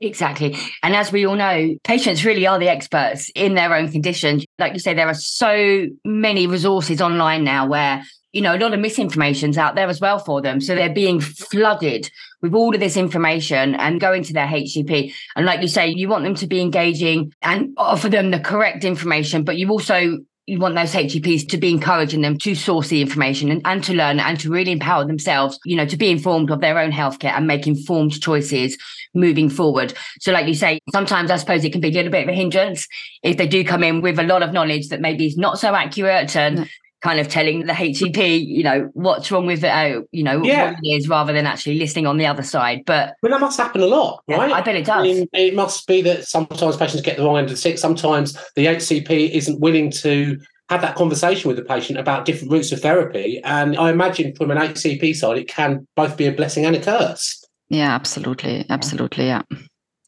Exactly. 0.00 0.56
And 0.82 0.96
as 0.96 1.12
we 1.12 1.26
all 1.26 1.36
know, 1.36 1.74
patients 1.84 2.24
really 2.24 2.46
are 2.46 2.58
the 2.58 2.68
experts 2.68 3.30
in 3.34 3.54
their 3.54 3.74
own 3.74 3.92
condition. 3.92 4.40
Like 4.58 4.72
you 4.72 4.78
say, 4.78 4.94
there 4.94 5.08
are 5.08 5.14
so 5.14 5.86
many 6.06 6.46
resources 6.46 7.02
online 7.02 7.44
now 7.44 7.66
where, 7.66 8.02
you 8.32 8.40
know, 8.40 8.54
a 8.54 8.58
lot 8.58 8.72
of 8.72 8.80
misinformation's 8.80 9.58
out 9.58 9.74
there 9.74 9.88
as 9.88 10.00
well 10.00 10.18
for 10.18 10.40
them. 10.40 10.60
So 10.62 10.74
they're 10.74 10.88
being 10.88 11.20
flooded 11.20 12.10
with 12.40 12.54
all 12.54 12.74
of 12.74 12.80
this 12.80 12.96
information 12.96 13.74
and 13.74 14.00
going 14.00 14.22
to 14.22 14.32
their 14.32 14.46
HCP. 14.46 15.12
And 15.36 15.44
like 15.44 15.60
you 15.60 15.68
say, 15.68 15.88
you 15.88 16.08
want 16.08 16.24
them 16.24 16.34
to 16.36 16.46
be 16.46 16.62
engaging 16.62 17.34
and 17.42 17.74
offer 17.76 18.08
them 18.08 18.30
the 18.30 18.40
correct 18.40 18.84
information, 18.84 19.44
but 19.44 19.58
you 19.58 19.68
also 19.68 20.18
you 20.46 20.58
want 20.58 20.74
those 20.74 20.92
HCPs 20.92 21.48
to 21.48 21.58
be 21.58 21.70
encouraging 21.70 22.22
them 22.22 22.36
to 22.38 22.54
source 22.54 22.88
the 22.88 23.00
information 23.00 23.50
and, 23.50 23.62
and 23.64 23.84
to 23.84 23.94
learn 23.94 24.18
and 24.18 24.38
to 24.40 24.50
really 24.50 24.72
empower 24.72 25.04
themselves, 25.04 25.58
you 25.64 25.76
know, 25.76 25.86
to 25.86 25.96
be 25.96 26.10
informed 26.10 26.50
of 26.50 26.60
their 26.60 26.78
own 26.78 26.90
healthcare 26.90 27.36
and 27.36 27.46
make 27.46 27.66
informed 27.66 28.20
choices 28.20 28.76
moving 29.14 29.48
forward. 29.48 29.94
So, 30.20 30.32
like 30.32 30.46
you 30.46 30.54
say, 30.54 30.80
sometimes 30.92 31.30
I 31.30 31.36
suppose 31.36 31.64
it 31.64 31.72
can 31.72 31.80
be 31.80 31.88
a 31.88 31.92
little 31.92 32.10
bit 32.10 32.24
of 32.24 32.28
a 32.28 32.36
hindrance 32.36 32.88
if 33.22 33.36
they 33.36 33.46
do 33.46 33.64
come 33.64 33.84
in 33.84 34.00
with 34.00 34.18
a 34.18 34.24
lot 34.24 34.42
of 34.42 34.52
knowledge 34.52 34.88
that 34.88 35.00
maybe 35.00 35.26
is 35.26 35.36
not 35.36 35.58
so 35.58 35.74
accurate 35.74 36.34
and 36.36 36.68
kind 37.00 37.18
of 37.18 37.28
telling 37.28 37.66
the 37.66 37.72
HCP, 37.72 38.46
you 38.46 38.62
know, 38.62 38.90
what's 38.92 39.30
wrong 39.30 39.46
with 39.46 39.64
it, 39.64 39.70
uh, 39.70 40.02
you 40.12 40.22
know, 40.22 40.42
yeah. 40.42 40.72
what 40.72 40.78
it 40.82 40.88
is, 40.88 41.08
rather 41.08 41.32
than 41.32 41.46
actually 41.46 41.78
listening 41.78 42.06
on 42.06 42.18
the 42.18 42.26
other 42.26 42.42
side. 42.42 42.82
But 42.86 43.14
well, 43.22 43.32
that 43.32 43.40
must 43.40 43.58
happen 43.58 43.80
a 43.80 43.86
lot, 43.86 44.22
right? 44.28 44.50
Yeah, 44.50 44.56
I 44.56 44.60
bet 44.62 44.76
it 44.76 44.84
does. 44.84 45.00
I 45.00 45.02
mean, 45.02 45.28
it 45.32 45.54
must 45.54 45.86
be 45.86 46.02
that 46.02 46.26
sometimes 46.26 46.76
patients 46.76 47.02
get 47.02 47.16
the 47.16 47.24
wrong 47.24 47.38
end 47.38 47.46
of 47.46 47.50
the 47.50 47.56
stick. 47.56 47.78
Sometimes 47.78 48.34
the 48.54 48.66
HCP 48.66 49.30
isn't 49.30 49.60
willing 49.60 49.90
to 49.92 50.38
have 50.68 50.82
that 50.82 50.94
conversation 50.94 51.48
with 51.48 51.56
the 51.56 51.64
patient 51.64 51.98
about 51.98 52.24
different 52.24 52.52
routes 52.52 52.70
of 52.70 52.80
therapy. 52.80 53.40
And 53.42 53.76
I 53.76 53.90
imagine 53.90 54.34
from 54.36 54.52
an 54.52 54.58
HCP 54.58 55.16
side, 55.16 55.36
it 55.36 55.48
can 55.48 55.86
both 55.96 56.16
be 56.16 56.26
a 56.26 56.32
blessing 56.32 56.64
and 56.64 56.76
a 56.76 56.80
curse. 56.80 57.44
Yeah, 57.70 57.92
absolutely. 57.94 58.66
Absolutely. 58.68 59.26
Yeah. 59.26 59.42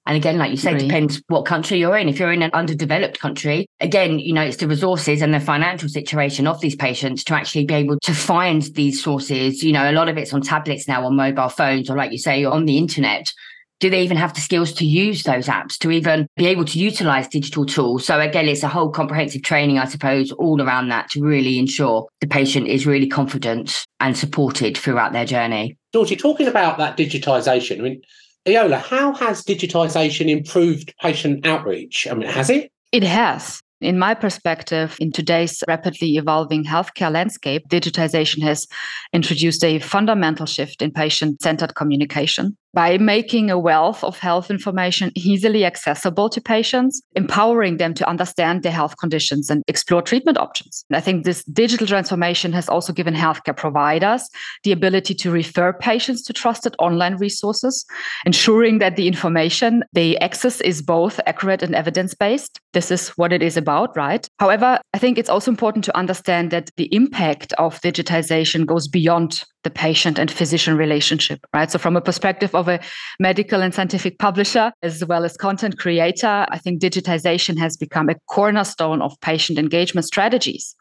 And 0.07 0.17
again, 0.17 0.37
like 0.37 0.51
you 0.51 0.57
say, 0.57 0.73
Agree. 0.73 0.89
depends 0.89 1.23
what 1.29 1.45
country 1.45 1.79
you're 1.79 1.97
in. 1.97 2.09
If 2.09 2.19
you're 2.19 2.33
in 2.33 2.43
an 2.43 2.51
underdeveloped 2.53 3.21
country, 3.21 3.67
again, 3.81 4.19
you 4.19 4.33
know, 4.33 4.43
it's 4.43 4.57
the 4.57 4.67
resources 4.67 5.23
and 5.23 5.33
the 5.33 5.41
financial 5.41 5.89
situation 5.89 6.47
of 6.47 6.61
these 6.61 6.75
patients 6.75 7.23
to 7.25 7.35
actually 7.35 7.67
be 7.67 7.75
able 7.75 7.99
to 8.01 8.13
find 8.13 8.63
these 8.75 9.03
sources. 9.03 9.63
You 9.63 9.73
know, 9.73 9.89
a 9.89 9.93
lot 9.93 10.09
of 10.09 10.19
it's 10.19 10.33
on 10.33 10.43
tablets 10.43 10.89
now, 10.89 11.05
on 11.07 11.15
mobile 11.15 11.49
phones, 11.49 11.89
or 11.89 11.97
like 11.97 12.11
you 12.11 12.19
say, 12.19 12.45
on 12.45 12.65
the 12.65 12.79
internet. 12.79 13.33
Do 13.79 13.91
they 13.91 14.05
even 14.05 14.17
have 14.17 14.33
the 14.33 14.41
skills 14.41 14.73
to 14.75 14.85
use 14.87 15.25
those 15.25 15.47
apps 15.49 15.77
to 15.79 15.91
even 15.91 16.29
be 16.37 16.47
able 16.47 16.65
to 16.67 16.79
utilize 16.79 17.27
digital 17.27 17.67
tools? 17.67 18.07
So 18.07 18.21
again, 18.21 18.47
it's 18.47 18.63
a 18.63 18.69
whole 18.69 18.91
comprehensive 18.91 19.43
training, 19.43 19.81
I 19.81 19.87
suppose, 19.87 20.31
all 20.31 20.63
around 20.63 20.89
that 20.91 21.11
to 21.11 21.21
really 21.21 21.59
ensure 21.59 22.07
the 22.21 22.29
patient 22.29 22.69
is 22.69 22.87
really 22.87 23.09
confident 23.09 23.85
and 23.99 24.17
supported 24.17 24.79
throughout 24.79 25.13
their 25.13 25.25
journey. 25.25 25.77
Georgie, 25.93 26.15
talking 26.15 26.47
about 26.47 26.79
that 26.79 26.97
digitisation, 26.97 27.81
I 27.81 27.83
mean, 27.83 28.03
Iola, 28.49 28.79
how 28.79 29.15
has 29.15 29.45
digitisation 29.45 30.29
improved 30.29 30.95
patient 31.01 31.47
outreach? 31.47 32.09
I 32.11 32.15
mean, 32.15 32.29
has 32.29 32.51
it? 32.51 32.73
It 32.91 33.05
has. 33.05 33.61
In 33.81 33.99
my 33.99 34.15
perspective, 34.15 34.97
in 35.01 35.13
today's 35.13 35.63
rapidly 35.67 36.17
evolving 36.17 36.65
healthcare 36.65 37.13
landscape, 37.13 37.69
digitization 37.69 38.43
has 38.43 38.67
introduced 39.13 39.65
a 39.65 39.79
fundamental 39.81 40.47
shift 40.47 40.83
in 40.83 40.93
patient 40.93 41.43
centered 41.43 41.75
communication 41.75 42.57
by 42.75 42.99
making 42.99 43.51
a 43.51 43.59
wealth 43.59 44.03
of 44.03 44.19
health 44.19 44.51
information 44.51 45.13
easily 45.15 45.65
accessible 45.65 46.29
to 46.31 46.41
patients, 46.41 47.03
empowering 47.15 47.77
them 47.77 47.95
to 47.95 48.09
understand 48.09 48.63
their 48.63 48.73
health 48.73 48.97
conditions 48.99 49.51
and 49.51 49.63
explore 49.69 50.03
treatment 50.03 50.39
options. 50.39 50.85
And 50.89 50.97
I 50.97 51.01
think 51.01 51.25
this 51.25 51.45
digital 51.45 51.87
transformation 51.87 52.53
has 52.53 52.69
also 52.69 52.93
given 52.93 53.15
healthcare 53.15 53.57
providers 53.57 54.29
the 54.65 54.73
ability 54.73 55.15
to 55.15 55.31
refer 55.31 55.73
patients 55.73 56.23
to 56.23 56.33
trusted 56.33 56.75
online 56.79 57.17
resources, 57.17 57.85
ensuring 58.25 58.79
that 58.79 58.97
the 58.97 59.07
information 59.07 59.83
they 59.93 60.17
access 60.19 60.61
is 60.61 60.83
both 60.83 61.21
accurate 61.27 61.63
and 61.63 61.75
evidence 61.75 62.15
based. 62.15 62.61
This 62.73 62.91
is 62.91 63.11
what 63.11 63.33
it 63.33 63.43
is 63.43 63.57
about, 63.57 63.97
right? 63.97 64.27
However, 64.39 64.81
I 64.95 64.99
think 64.99 65.19
it's 65.19 65.29
also 65.29 65.51
important 65.51 65.85
to 65.85 65.97
understand 65.97 66.51
that 66.51 66.71
the 66.77 66.89
impact 66.95 67.53
of 67.55 67.81
digitization 67.81 68.67
goes 68.67 68.89
beyond 68.89 69.45
the 69.65 69.71
patient 69.71 70.19
and 70.19 70.31
physician 70.31 70.77
relationship, 70.77 71.45
right? 71.55 71.71
So, 71.71 71.79
from 71.79 71.97
a 71.97 72.01
perspective 72.01 72.55
of 72.55 72.69
a 72.69 72.81
medical 73.19 73.63
and 73.63 73.75
scientific 73.75 74.19
publisher, 74.19 74.73
as 74.83 75.05
well 75.05 75.25
as 75.25 75.37
content 75.37 75.79
creator, 75.79 76.47
I 76.49 76.59
think 76.59 76.81
digitization 76.81 77.59
has 77.59 77.77
become 77.77 78.09
a 78.09 78.17
cornerstone 78.29 79.03
of 79.03 79.19
patient 79.21 79.59
engagement 79.59 80.07
strategies. 80.07 80.75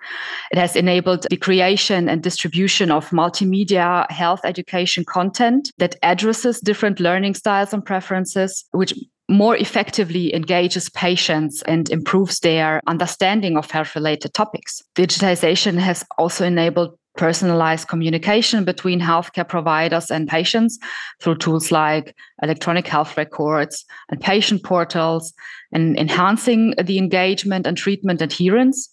It 0.52 0.58
has 0.58 0.76
enabled 0.76 1.28
the 1.30 1.38
creation 1.38 2.10
and 2.10 2.22
distribution 2.22 2.92
of 2.92 3.10
multimedia 3.10 4.10
health 4.12 4.42
education 4.44 5.06
content 5.06 5.72
that 5.78 5.96
addresses 6.04 6.60
different 6.60 7.00
learning 7.00 7.36
styles 7.36 7.74
and 7.74 7.84
preferences, 7.84 8.66
which 8.72 8.94
more 9.32 9.56
effectively 9.56 10.36
engages 10.36 10.90
patients 10.90 11.62
and 11.64 11.90
improves 11.90 12.40
their 12.42 12.82
understanding 12.86 13.58
of 13.58 13.72
health 13.72 13.96
related 13.96 14.34
topics. 14.34 14.82
Digitization 14.96 15.78
has 15.78 16.04
also 16.18 16.46
enabled 16.46 16.98
personalized 17.18 17.88
communication 17.88 18.64
between 18.64 19.00
healthcare 19.00 19.48
providers 19.48 20.10
and 20.10 20.28
patients 20.28 20.80
through 21.20 21.38
tools 21.38 21.72
like 21.72 22.16
electronic 22.42 22.88
health 22.88 23.18
records 23.18 23.86
and 24.10 24.22
patient 24.22 24.64
portals 24.64 25.34
and 25.74 25.98
enhancing 25.98 26.74
the 26.84 26.98
engagement 26.98 27.68
and 27.68 27.78
treatment 27.78 28.22
adherence. 28.22 28.90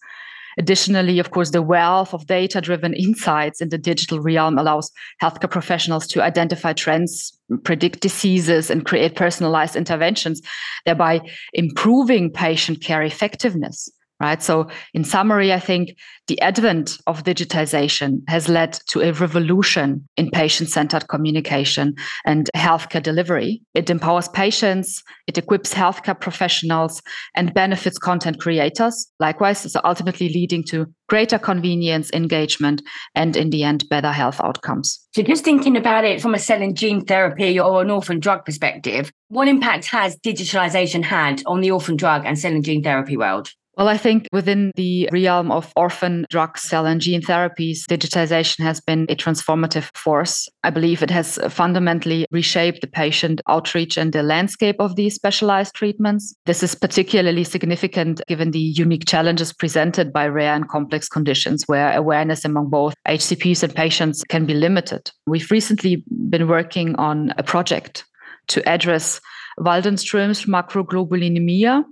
Additionally, 0.59 1.21
of 1.21 1.31
course, 1.31 1.51
the 1.51 1.63
wealth 1.63 2.13
of 2.13 2.27
data 2.27 2.61
driven 2.61 2.93
insights 2.93 3.61
in 3.61 3.69
the 3.69 3.79
digital 3.79 4.19
realm 4.19 4.59
allows 4.59 4.91
healthcare 5.23 5.51
professionals 5.51 6.05
to 6.09 6.21
identify 6.21 6.73
trends, 6.73 7.39
predict 7.63 8.01
diseases, 8.01 8.69
and 8.69 8.85
create 8.85 9.15
personalized 9.15 9.77
interventions, 9.77 10.43
thereby 10.85 11.21
improving 11.53 12.33
patient 12.33 12.81
care 12.81 13.03
effectiveness 13.03 13.89
right? 14.21 14.43
So, 14.43 14.69
in 14.95 15.05
summary, 15.05 15.53
I 15.53 15.61
think 15.61 15.97
the 16.27 16.41
advent 16.41 16.99
of 17.07 17.25
digitization 17.25 18.21
has 18.29 18.49
led 18.49 18.73
to 18.89 19.01
a 19.01 19.13
revolution 19.13 20.07
in 20.17 20.31
patient 20.31 20.69
centered 20.69 21.09
communication 21.09 21.95
and 22.27 22.51
healthcare 22.55 23.03
delivery. 23.03 23.63
It 23.75 23.91
empowers 23.91 24.29
patients, 24.29 25.03
it 25.27 25.39
equips 25.39 25.73
healthcare 25.73 26.19
professionals, 26.19 27.03
and 27.35 27.55
benefits 27.55 27.99
content 27.99 28.41
creators. 28.41 29.11
Likewise, 29.21 29.65
it's 29.65 29.77
ultimately 29.85 30.29
leading 30.29 30.65
to 30.65 30.87
greater 31.09 31.39
convenience, 31.39 32.11
engagement, 32.13 32.83
and 33.15 33.37
in 33.37 33.51
the 33.51 33.65
end, 33.65 33.89
better 33.89 34.13
health 34.13 34.41
outcomes. 34.43 35.07
So, 35.15 35.23
just 35.23 35.45
thinking 35.45 35.77
about 35.77 36.05
it 36.05 36.21
from 36.21 36.35
a 36.35 36.39
cell 36.39 36.61
and 36.61 36.77
gene 36.77 37.05
therapy 37.05 37.59
or 37.59 37.83
an 37.83 37.91
orphan 37.91 38.21
drug 38.21 38.45
perspective, 38.45 39.11
what 39.29 39.49
impact 39.49 39.87
has 39.87 40.17
digitalization 40.17 41.05
had 41.05 41.43
on 41.47 41.61
the 41.61 41.71
orphan 41.71 41.97
drug 41.97 42.25
and 42.27 42.39
cell 42.39 42.53
and 42.53 42.65
gene 42.65 42.83
therapy 42.83 43.17
world? 43.17 43.51
Well, 43.79 43.87
I 43.87 43.97
think 43.97 44.27
within 44.33 44.73
the 44.75 45.09
realm 45.13 45.53
of 45.53 45.73
orphan 45.77 46.27
drug, 46.31 46.59
cell, 46.59 46.85
and 46.85 47.01
gene 47.01 47.23
therapies, 47.23 47.85
digitization 47.89 48.59
has 48.65 48.81
been 48.81 49.07
a 49.09 49.15
transformative 49.15 49.97
force. 49.97 50.49
I 50.65 50.71
believe 50.71 51.01
it 51.01 51.11
has 51.11 51.39
fundamentally 51.49 52.27
reshaped 52.33 52.81
the 52.81 52.89
patient 52.89 53.41
outreach 53.49 53.97
and 53.97 54.13
the 54.13 54.25
landscape 54.25 54.75
of 54.81 54.97
these 54.97 55.15
specialized 55.15 55.77
treatments. 55.77 56.35
This 56.45 56.65
is 56.65 56.75
particularly 56.75 57.45
significant 57.45 58.21
given 58.27 58.51
the 58.51 58.59
unique 58.59 59.07
challenges 59.07 59.53
presented 59.53 60.13
by 60.13 60.27
rare 60.27 60.55
and 60.55 60.69
complex 60.69 61.09
conditions 61.09 61.63
where 61.69 61.97
awareness 61.97 62.45
among 62.45 62.71
both 62.71 62.95
HCPs 63.07 63.63
and 63.63 63.73
patients 63.73 64.25
can 64.25 64.45
be 64.45 64.55
limited. 64.55 65.09
We've 65.29 65.53
recently 65.53 66.03
been 66.29 66.49
working 66.49 66.97
on 66.97 67.33
a 67.39 67.45
project 67.45 68.05
to 68.49 68.69
address 68.69 69.21
Waldenström's 69.61 70.47
macroglobulinemia, 70.47 71.85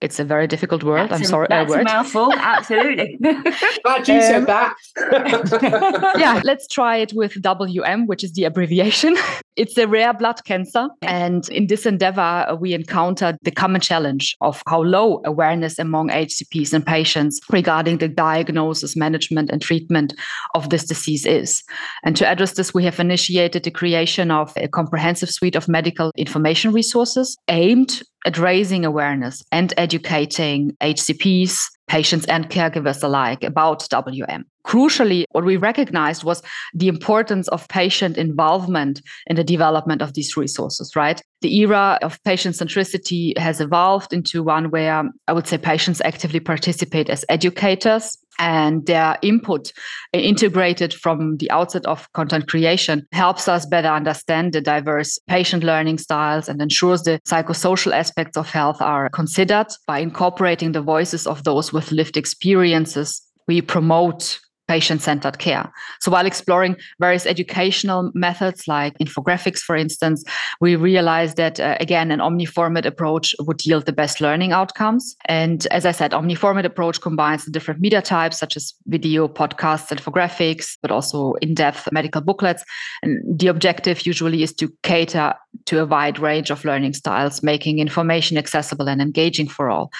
it's 0.00 0.18
a 0.18 0.24
very 0.24 0.46
difficult 0.46 0.82
word. 0.82 1.08
That's 1.10 1.12
I'm 1.14 1.22
a, 1.22 1.24
sorry. 1.24 1.46
That's 1.48 1.70
word. 1.70 1.80
a 1.80 1.84
mouthful. 1.84 2.32
Absolutely. 2.36 3.18
Glad 3.20 4.08
you 4.08 4.20
said 4.20 4.36
Um, 4.36 4.44
that. 4.46 4.74
yeah, 6.18 6.40
let's 6.44 6.66
try 6.68 6.96
it 6.96 7.12
with 7.14 7.40
WM, 7.40 8.06
which 8.06 8.22
is 8.22 8.32
the 8.32 8.44
abbreviation. 8.44 9.16
It's 9.56 9.78
a 9.78 9.86
rare 9.86 10.12
blood 10.12 10.44
cancer. 10.44 10.88
And 11.02 11.48
in 11.48 11.68
this 11.68 11.86
endeavor, 11.86 12.20
uh, 12.20 12.54
we 12.56 12.74
encountered 12.74 13.38
the 13.42 13.50
common 13.50 13.80
challenge 13.80 14.36
of 14.40 14.62
how 14.68 14.82
low 14.82 15.22
awareness 15.24 15.78
among 15.78 16.08
HCPs 16.10 16.72
and 16.74 16.84
patients 16.84 17.40
regarding 17.50 17.98
the 17.98 18.08
diagnosis, 18.08 18.96
management, 18.96 19.48
and 19.50 19.62
treatment 19.62 20.12
of 20.54 20.70
this 20.70 20.84
disease 20.84 21.24
is. 21.24 21.62
And 22.02 22.16
to 22.16 22.26
address 22.26 22.54
this, 22.54 22.74
we 22.74 22.84
have 22.84 23.00
initiated 23.00 23.62
the 23.64 23.70
creation 23.70 24.30
of 24.30 24.52
a 24.56 24.68
comprehensive 24.68 25.30
suite 25.30 25.56
of 25.56 25.68
medical 25.68 26.10
information 26.16 26.72
resources 26.72 27.36
aimed 27.48 28.02
at 28.24 28.38
raising 28.38 28.84
awareness 28.84 29.42
and 29.52 29.72
educating 29.76 30.76
HCPs, 30.80 31.60
patients, 31.86 32.26
and 32.26 32.50
caregivers 32.50 33.02
alike 33.02 33.44
about 33.44 33.88
WM. 33.88 34.44
Crucially, 34.66 35.24
what 35.32 35.44
we 35.44 35.58
recognized 35.58 36.24
was 36.24 36.42
the 36.72 36.88
importance 36.88 37.48
of 37.48 37.68
patient 37.68 38.16
involvement 38.16 39.02
in 39.26 39.36
the 39.36 39.44
development 39.44 40.00
of 40.00 40.14
these 40.14 40.36
resources, 40.36 40.96
right? 40.96 41.20
The 41.42 41.54
era 41.58 41.98
of 42.00 42.22
patient 42.24 42.54
centricity 42.54 43.36
has 43.36 43.60
evolved 43.60 44.14
into 44.14 44.42
one 44.42 44.70
where 44.70 45.04
I 45.28 45.32
would 45.34 45.46
say 45.46 45.58
patients 45.58 46.00
actively 46.02 46.40
participate 46.40 47.10
as 47.10 47.26
educators 47.28 48.16
and 48.38 48.86
their 48.86 49.16
input 49.22 49.72
integrated 50.12 50.92
from 50.92 51.36
the 51.36 51.50
outset 51.50 51.86
of 51.86 52.10
content 52.12 52.48
creation 52.48 53.06
helps 53.12 53.48
us 53.48 53.66
better 53.66 53.88
understand 53.88 54.52
the 54.52 54.60
diverse 54.60 55.18
patient 55.28 55.62
learning 55.62 55.98
styles 55.98 56.48
and 56.48 56.60
ensures 56.60 57.02
the 57.02 57.20
psychosocial 57.28 57.92
aspects 57.92 58.36
of 58.36 58.48
health 58.48 58.80
are 58.80 59.08
considered 59.10 59.66
by 59.86 59.98
incorporating 59.98 60.72
the 60.72 60.82
voices 60.82 61.26
of 61.26 61.44
those 61.44 61.72
with 61.74 61.92
lived 61.92 62.16
experiences 62.16 63.20
we 63.46 63.60
promote 63.60 64.40
patient 64.66 65.02
centered 65.02 65.38
care. 65.38 65.70
So, 66.00 66.10
while 66.10 66.26
exploring 66.26 66.76
various 66.98 67.26
educational 67.26 68.10
methods 68.14 68.66
like 68.66 68.96
infographics, 68.98 69.58
for 69.58 69.76
instance, 69.76 70.24
we 70.60 70.76
realized 70.76 71.36
that, 71.36 71.60
uh, 71.60 71.76
again, 71.80 72.10
an 72.10 72.20
omniformat 72.20 72.84
approach 72.86 73.34
would 73.40 73.64
yield 73.64 73.86
the 73.86 73.92
best 73.92 74.20
learning 74.20 74.52
outcomes. 74.52 75.16
And 75.26 75.66
as 75.70 75.86
I 75.86 75.92
said, 75.92 76.12
omniformat 76.12 76.64
approach 76.64 77.00
combines 77.00 77.44
the 77.44 77.50
different 77.50 77.80
media 77.80 78.02
types 78.02 78.38
such 78.38 78.56
as 78.56 78.74
video, 78.86 79.28
podcasts, 79.28 79.94
infographics, 79.94 80.78
but 80.80 80.90
also 80.90 81.34
in 81.42 81.54
depth 81.54 81.88
medical 81.92 82.20
booklets. 82.20 82.64
And 83.02 83.38
the 83.38 83.48
objective 83.48 84.06
usually 84.06 84.42
is 84.42 84.54
to 84.54 84.72
cater 84.82 85.34
to 85.66 85.80
a 85.80 85.86
wide 85.86 86.18
range 86.18 86.50
of 86.50 86.64
learning 86.64 86.94
styles, 86.94 87.42
making 87.42 87.78
information 87.78 88.36
accessible 88.36 88.88
and 88.88 89.00
engaging 89.00 89.48
for 89.48 89.70
all. 89.70 89.90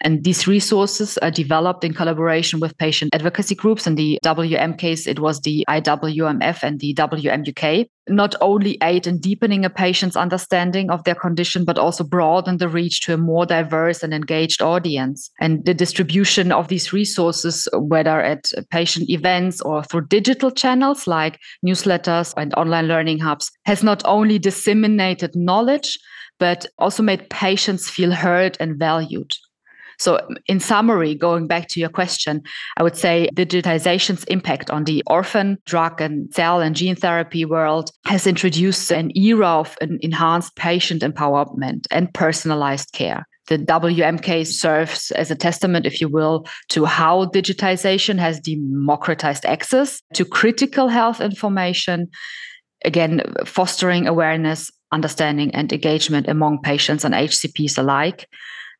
And 0.00 0.24
these 0.24 0.46
resources 0.46 1.18
are 1.18 1.30
developed 1.30 1.84
in 1.84 1.94
collaboration 1.94 2.60
with 2.60 2.76
patient 2.78 3.14
advocacy 3.14 3.54
groups 3.54 3.86
and 3.86 3.96
the 3.96 4.03
the 4.04 4.18
WM 4.22 4.74
case, 4.74 5.06
it 5.06 5.18
was 5.18 5.40
the 5.40 5.64
IWMF 5.68 6.62
and 6.62 6.80
the 6.80 6.94
WMUK, 6.94 7.86
not 8.08 8.34
only 8.40 8.76
aid 8.82 9.06
in 9.06 9.18
deepening 9.18 9.64
a 9.64 9.70
patient's 9.70 10.16
understanding 10.16 10.90
of 10.90 11.04
their 11.04 11.14
condition, 11.14 11.64
but 11.64 11.78
also 11.78 12.04
broaden 12.04 12.58
the 12.58 12.68
reach 12.68 13.00
to 13.02 13.14
a 13.14 13.16
more 13.16 13.46
diverse 13.46 14.02
and 14.02 14.12
engaged 14.12 14.60
audience. 14.60 15.30
And 15.40 15.64
the 15.64 15.74
distribution 15.74 16.52
of 16.52 16.68
these 16.68 16.92
resources, 16.92 17.68
whether 17.72 18.20
at 18.20 18.50
patient 18.70 19.08
events 19.08 19.60
or 19.62 19.82
through 19.82 20.08
digital 20.08 20.50
channels 20.50 21.06
like 21.06 21.40
newsletters 21.66 22.34
and 22.36 22.52
online 22.54 22.88
learning 22.88 23.20
hubs, 23.20 23.50
has 23.64 23.82
not 23.82 24.02
only 24.04 24.38
disseminated 24.38 25.34
knowledge, 25.34 25.98
but 26.38 26.66
also 26.78 27.02
made 27.02 27.30
patients 27.30 27.88
feel 27.88 28.12
heard 28.12 28.56
and 28.60 28.78
valued. 28.78 29.32
So, 30.04 30.20
in 30.46 30.60
summary, 30.60 31.14
going 31.14 31.46
back 31.46 31.68
to 31.68 31.80
your 31.80 31.88
question, 31.88 32.42
I 32.76 32.82
would 32.82 32.94
say 32.94 33.30
digitization's 33.34 34.22
impact 34.24 34.70
on 34.70 34.84
the 34.84 35.02
orphan 35.06 35.56
drug 35.64 35.98
and 35.98 36.30
cell 36.34 36.60
and 36.60 36.76
gene 36.76 36.94
therapy 36.94 37.46
world 37.46 37.90
has 38.04 38.26
introduced 38.26 38.90
an 38.90 39.16
era 39.16 39.48
of 39.48 39.78
an 39.80 39.98
enhanced 40.02 40.56
patient 40.56 41.00
empowerment 41.00 41.86
and 41.90 42.12
personalized 42.12 42.92
care. 42.92 43.26
The 43.46 43.56
WMK 43.56 44.46
serves 44.46 45.10
as 45.12 45.30
a 45.30 45.34
testament, 45.34 45.86
if 45.86 46.02
you 46.02 46.08
will, 46.10 46.44
to 46.68 46.84
how 46.84 47.24
digitization 47.24 48.18
has 48.18 48.38
democratized 48.40 49.46
access 49.46 50.02
to 50.12 50.26
critical 50.26 50.88
health 50.88 51.22
information, 51.22 52.10
again, 52.84 53.22
fostering 53.46 54.06
awareness, 54.06 54.70
understanding, 54.92 55.54
and 55.54 55.72
engagement 55.72 56.28
among 56.28 56.60
patients 56.60 57.06
and 57.06 57.14
HCPs 57.14 57.78
alike. 57.78 58.28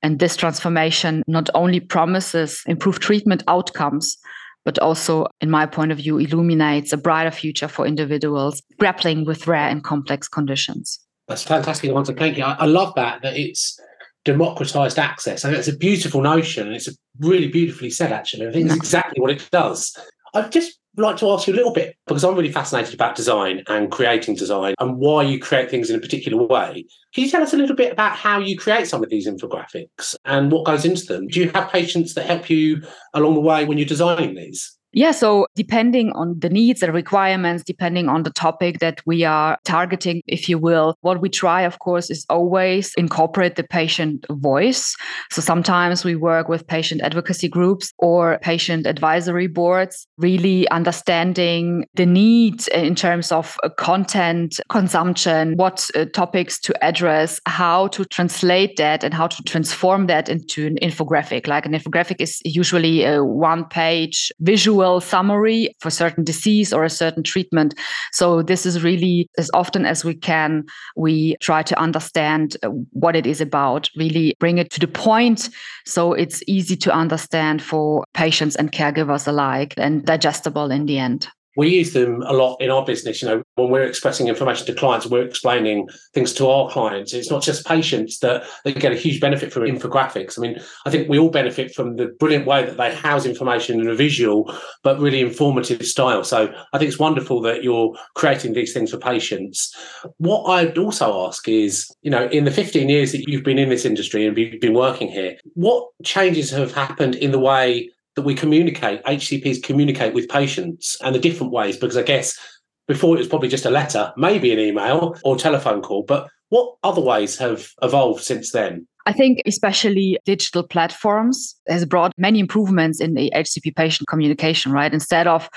And 0.04 0.18
this 0.18 0.36
transformation 0.36 1.22
not 1.26 1.48
only 1.54 1.80
promises 1.80 2.62
improved 2.66 3.00
treatment 3.00 3.42
outcomes, 3.48 4.18
but 4.62 4.78
also, 4.78 5.26
in 5.40 5.50
my 5.50 5.64
point 5.64 5.92
of 5.92 5.98
view, 5.98 6.18
illuminates 6.18 6.92
a 6.92 6.98
brighter 6.98 7.30
future 7.30 7.68
for 7.68 7.86
individuals 7.86 8.62
grappling 8.78 9.24
with 9.24 9.46
rare 9.46 9.68
and 9.68 9.82
complex 9.82 10.28
conditions. 10.28 11.00
That's 11.26 11.42
fantastic 11.42 11.90
answer. 11.90 12.12
Thank 12.12 12.36
you. 12.36 12.44
I, 12.44 12.56
I 12.60 12.66
love 12.66 12.92
that, 12.96 13.22
that 13.22 13.34
it's 13.34 13.80
democratized 14.26 14.98
access. 14.98 15.42
I 15.44 15.48
think 15.48 15.58
it's 15.58 15.68
a 15.68 15.76
beautiful 15.76 16.20
notion 16.20 16.66
and 16.66 16.76
it's 16.76 16.88
really 17.20 17.48
beautifully 17.48 17.88
said, 17.88 18.12
actually. 18.12 18.46
I 18.46 18.52
think 18.52 18.66
it's 18.66 18.76
exactly 18.76 19.22
what 19.22 19.30
it 19.30 19.48
does. 19.50 19.96
I've 20.34 20.50
just 20.50 20.80
like 20.96 21.16
to 21.18 21.30
ask 21.30 21.46
you 21.46 21.54
a 21.54 21.56
little 21.56 21.72
bit 21.72 21.96
because 22.06 22.24
I'm 22.24 22.34
really 22.34 22.52
fascinated 22.52 22.94
about 22.94 23.16
design 23.16 23.62
and 23.68 23.90
creating 23.90 24.36
design 24.36 24.74
and 24.78 24.98
why 24.98 25.22
you 25.22 25.40
create 25.40 25.70
things 25.70 25.90
in 25.90 25.96
a 25.96 26.00
particular 26.00 26.42
way. 26.42 26.84
Can 27.14 27.24
you 27.24 27.30
tell 27.30 27.42
us 27.42 27.52
a 27.52 27.56
little 27.56 27.76
bit 27.76 27.92
about 27.92 28.16
how 28.16 28.38
you 28.38 28.58
create 28.58 28.86
some 28.86 29.02
of 29.02 29.10
these 29.10 29.28
infographics 29.28 30.14
and 30.24 30.52
what 30.52 30.64
goes 30.64 30.84
into 30.84 31.06
them? 31.06 31.28
Do 31.28 31.40
you 31.40 31.50
have 31.50 31.70
patients 31.70 32.14
that 32.14 32.26
help 32.26 32.50
you 32.50 32.82
along 33.12 33.34
the 33.34 33.40
way 33.40 33.64
when 33.64 33.78
you're 33.78 33.86
designing 33.86 34.34
these? 34.34 34.76
Yeah, 34.94 35.10
so 35.10 35.48
depending 35.56 36.12
on 36.12 36.38
the 36.38 36.48
needs 36.48 36.80
and 36.80 36.94
requirements, 36.94 37.64
depending 37.64 38.08
on 38.08 38.22
the 38.22 38.30
topic 38.30 38.78
that 38.78 39.00
we 39.04 39.24
are 39.24 39.58
targeting, 39.64 40.22
if 40.28 40.48
you 40.48 40.56
will, 40.56 40.96
what 41.00 41.20
we 41.20 41.28
try, 41.28 41.62
of 41.62 41.80
course, 41.80 42.10
is 42.10 42.24
always 42.30 42.94
incorporate 42.94 43.56
the 43.56 43.64
patient 43.64 44.24
voice. 44.30 44.94
So 45.32 45.42
sometimes 45.42 46.04
we 46.04 46.14
work 46.14 46.48
with 46.48 46.68
patient 46.68 47.00
advocacy 47.02 47.48
groups 47.48 47.92
or 47.98 48.38
patient 48.40 48.86
advisory 48.86 49.48
boards, 49.48 50.06
really 50.16 50.68
understanding 50.68 51.86
the 51.94 52.06
needs 52.06 52.68
in 52.68 52.94
terms 52.94 53.32
of 53.32 53.58
content 53.76 54.60
consumption, 54.68 55.54
what 55.56 55.90
uh, 55.96 56.04
topics 56.04 56.60
to 56.60 56.84
address, 56.84 57.40
how 57.46 57.88
to 57.88 58.04
translate 58.04 58.76
that, 58.76 59.02
and 59.02 59.12
how 59.12 59.26
to 59.26 59.42
transform 59.42 60.06
that 60.06 60.28
into 60.28 60.68
an 60.68 60.76
infographic. 60.80 61.48
Like 61.48 61.66
an 61.66 61.72
infographic 61.72 62.20
is 62.20 62.40
usually 62.44 63.04
a 63.04 63.24
one 63.24 63.64
page 63.64 64.30
visual 64.38 64.83
summary 65.00 65.74
for 65.80 65.90
certain 65.90 66.24
disease 66.24 66.72
or 66.72 66.84
a 66.84 66.90
certain 66.90 67.22
treatment. 67.22 67.74
So 68.12 68.42
this 68.42 68.66
is 68.66 68.82
really 68.82 69.28
as 69.38 69.50
often 69.54 69.86
as 69.86 70.04
we 70.04 70.14
can, 70.14 70.64
we 70.96 71.36
try 71.40 71.62
to 71.62 71.78
understand 71.78 72.56
uh, 72.62 72.68
what 72.92 73.16
it 73.16 73.26
is 73.26 73.40
about, 73.40 73.90
really 73.96 74.34
bring 74.38 74.58
it 74.58 74.70
to 74.70 74.80
the 74.80 74.88
point 74.88 75.50
so 75.86 76.12
it's 76.12 76.42
easy 76.46 76.76
to 76.76 76.92
understand 76.92 77.62
for 77.62 78.04
patients 78.14 78.56
and 78.56 78.72
caregivers 78.72 79.28
alike 79.28 79.74
and 79.76 80.04
digestible 80.04 80.70
in 80.70 80.86
the 80.86 80.98
end 80.98 81.28
we 81.56 81.68
use 81.68 81.92
them 81.92 82.22
a 82.22 82.32
lot 82.32 82.56
in 82.60 82.70
our 82.70 82.84
business. 82.84 83.22
You 83.22 83.28
know, 83.28 83.42
when 83.54 83.70
we're 83.70 83.82
expressing 83.82 84.28
information 84.28 84.66
to 84.66 84.74
clients, 84.74 85.06
we're 85.06 85.24
explaining 85.24 85.88
things 86.12 86.32
to 86.34 86.48
our 86.48 86.70
clients. 86.70 87.12
It's 87.12 87.30
not 87.30 87.42
just 87.42 87.66
patients 87.66 88.18
that 88.18 88.44
they 88.64 88.72
get 88.72 88.92
a 88.92 88.96
huge 88.96 89.20
benefit 89.20 89.52
from 89.52 89.64
infographics. 89.64 90.38
I 90.38 90.42
mean, 90.42 90.60
I 90.86 90.90
think 90.90 91.08
we 91.08 91.18
all 91.18 91.30
benefit 91.30 91.74
from 91.74 91.96
the 91.96 92.06
brilliant 92.18 92.46
way 92.46 92.64
that 92.64 92.76
they 92.76 92.94
house 92.94 93.26
information 93.26 93.80
in 93.80 93.88
a 93.88 93.94
visual 93.94 94.52
but 94.82 94.98
really 94.98 95.20
informative 95.20 95.84
style. 95.86 96.24
So 96.24 96.52
I 96.72 96.78
think 96.78 96.88
it's 96.88 96.98
wonderful 96.98 97.40
that 97.42 97.62
you're 97.62 97.94
creating 98.14 98.54
these 98.54 98.72
things 98.72 98.90
for 98.90 98.98
patients. 98.98 99.74
What 100.18 100.44
I'd 100.44 100.78
also 100.78 101.26
ask 101.26 101.48
is, 101.48 101.94
you 102.02 102.10
know, 102.10 102.26
in 102.28 102.44
the 102.44 102.50
15 102.50 102.88
years 102.88 103.12
that 103.12 103.28
you've 103.28 103.44
been 103.44 103.58
in 103.58 103.68
this 103.68 103.84
industry 103.84 104.26
and 104.26 104.36
you've 104.36 104.60
been 104.60 104.74
working 104.74 105.08
here, 105.08 105.36
what 105.54 105.88
changes 106.02 106.50
have 106.50 106.74
happened 106.74 107.14
in 107.14 107.30
the 107.30 107.38
way 107.38 107.90
that 108.16 108.22
we 108.22 108.34
communicate, 108.34 109.02
HCPs 109.04 109.62
communicate 109.62 110.14
with 110.14 110.28
patients 110.28 110.96
and 111.02 111.14
the 111.14 111.18
different 111.18 111.52
ways, 111.52 111.76
because 111.76 111.96
I 111.96 112.02
guess 112.02 112.38
before 112.86 113.16
it 113.16 113.18
was 113.18 113.28
probably 113.28 113.48
just 113.48 113.66
a 113.66 113.70
letter, 113.70 114.12
maybe 114.16 114.52
an 114.52 114.58
email 114.58 115.16
or 115.24 115.36
telephone 115.36 115.82
call, 115.82 116.02
but 116.02 116.28
what 116.50 116.76
other 116.82 117.00
ways 117.00 117.38
have 117.38 117.70
evolved 117.82 118.22
since 118.22 118.52
then? 118.52 118.86
I 119.06 119.12
think 119.12 119.42
especially 119.44 120.18
digital 120.24 120.62
platforms 120.62 121.54
has 121.68 121.84
brought 121.84 122.12
many 122.16 122.38
improvements 122.38 123.00
in 123.00 123.14
the 123.14 123.30
HCP 123.34 123.76
patient 123.76 124.08
communication, 124.08 124.72
right? 124.72 124.92
Instead 124.92 125.26
of 125.26 125.50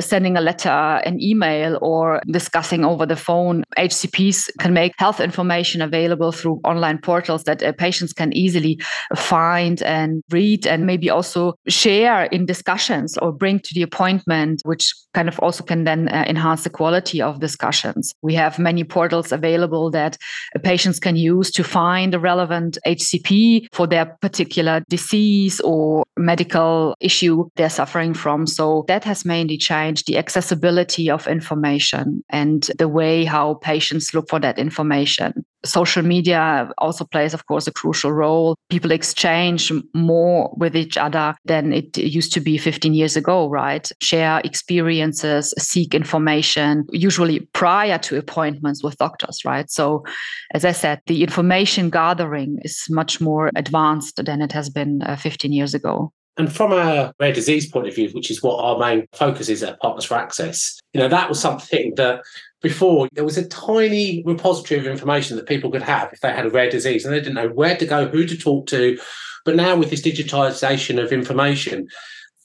sending 0.00 0.36
a 0.36 0.40
letter, 0.40 0.68
an 0.68 1.22
email, 1.22 1.78
or 1.80 2.20
discussing 2.26 2.84
over 2.84 3.06
the 3.06 3.16
phone, 3.16 3.64
HCPs 3.78 4.50
can 4.58 4.72
make 4.72 4.92
health 4.98 5.20
information 5.20 5.80
available 5.80 6.32
through 6.32 6.60
online 6.64 6.98
portals 6.98 7.44
that 7.44 7.62
uh, 7.62 7.72
patients 7.72 8.12
can 8.12 8.32
easily 8.32 8.80
find 9.14 9.82
and 9.82 10.22
read 10.30 10.66
and 10.66 10.86
maybe 10.86 11.08
also 11.10 11.54
share 11.68 12.24
in 12.24 12.46
discussions 12.46 13.16
or 13.18 13.32
bring 13.32 13.60
to 13.60 13.74
the 13.74 13.82
appointment, 13.82 14.60
which 14.64 14.92
kind 15.14 15.28
of 15.28 15.38
also 15.40 15.62
can 15.62 15.84
then 15.84 16.08
uh, 16.08 16.24
enhance 16.26 16.64
the 16.64 16.70
quality 16.70 17.22
of 17.22 17.40
discussions. 17.40 18.12
We 18.22 18.34
have 18.34 18.58
many 18.58 18.82
portals 18.84 19.30
available 19.30 19.90
that 19.92 20.16
uh, 20.56 20.58
patients 20.58 20.98
can 20.98 21.16
use 21.16 21.50
to 21.52 21.62
find 21.62 22.14
a 22.14 22.18
relevant 22.18 22.78
HCP 22.86 23.66
for 23.72 23.86
their 23.86 24.06
particular 24.20 24.82
disease 24.88 25.60
or 25.60 26.04
medical 26.16 26.96
issue 27.00 27.48
they're 27.56 27.70
suffering 27.70 28.14
from. 28.14 28.46
So 28.46 28.84
that 28.88 29.04
has 29.04 29.24
mainly 29.24 29.56
changed 29.56 29.83
the 30.06 30.18
accessibility 30.18 31.10
of 31.10 31.26
information 31.26 32.24
and 32.30 32.70
the 32.78 32.88
way 32.88 33.24
how 33.24 33.54
patients 33.54 34.14
look 34.14 34.28
for 34.28 34.40
that 34.40 34.58
information 34.58 35.44
social 35.64 36.02
media 36.02 36.70
also 36.78 37.04
plays, 37.04 37.34
of 37.34 37.46
course, 37.46 37.66
a 37.66 37.72
crucial 37.72 38.12
role. 38.12 38.56
People 38.70 38.90
exchange 38.90 39.72
more 39.94 40.54
with 40.56 40.76
each 40.76 40.96
other 40.96 41.34
than 41.44 41.72
it 41.72 41.96
used 41.96 42.32
to 42.34 42.40
be 42.40 42.58
15 42.58 42.94
years 42.94 43.16
ago, 43.16 43.48
right? 43.48 43.90
Share 44.00 44.40
experiences, 44.44 45.54
seek 45.58 45.94
information, 45.94 46.86
usually 46.92 47.40
prior 47.52 47.98
to 47.98 48.18
appointments 48.18 48.82
with 48.82 48.96
doctors, 48.98 49.44
right? 49.44 49.70
So, 49.70 50.04
as 50.52 50.64
I 50.64 50.72
said, 50.72 51.00
the 51.06 51.22
information 51.22 51.90
gathering 51.90 52.58
is 52.62 52.86
much 52.90 53.20
more 53.20 53.50
advanced 53.56 54.24
than 54.24 54.42
it 54.42 54.52
has 54.52 54.68
been 54.68 55.02
uh, 55.02 55.16
15 55.16 55.52
years 55.52 55.74
ago. 55.74 56.12
And 56.36 56.52
from 56.52 56.72
a 56.72 57.14
rare 57.20 57.32
disease 57.32 57.70
point 57.70 57.86
of 57.86 57.94
view, 57.94 58.10
which 58.10 58.30
is 58.30 58.42
what 58.42 58.62
our 58.62 58.78
main 58.78 59.06
focus 59.12 59.48
is 59.48 59.62
at 59.62 59.78
Partners 59.80 60.04
for 60.04 60.16
Access, 60.16 60.80
you 60.92 61.00
know, 61.00 61.08
that 61.08 61.28
was 61.28 61.38
something 61.38 61.94
that 61.96 62.22
before 62.60 63.08
there 63.12 63.24
was 63.24 63.38
a 63.38 63.46
tiny 63.48 64.22
repository 64.24 64.80
of 64.80 64.86
information 64.86 65.36
that 65.36 65.46
people 65.46 65.70
could 65.70 65.82
have 65.82 66.12
if 66.12 66.20
they 66.20 66.32
had 66.32 66.46
a 66.46 66.50
rare 66.50 66.70
disease 66.70 67.04
and 67.04 67.14
they 67.14 67.20
didn't 67.20 67.34
know 67.34 67.48
where 67.48 67.76
to 67.76 67.86
go, 67.86 68.08
who 68.08 68.26
to 68.26 68.36
talk 68.36 68.66
to. 68.66 68.98
But 69.44 69.54
now 69.54 69.76
with 69.76 69.90
this 69.90 70.02
digitization 70.02 71.00
of 71.00 71.12
information, 71.12 71.86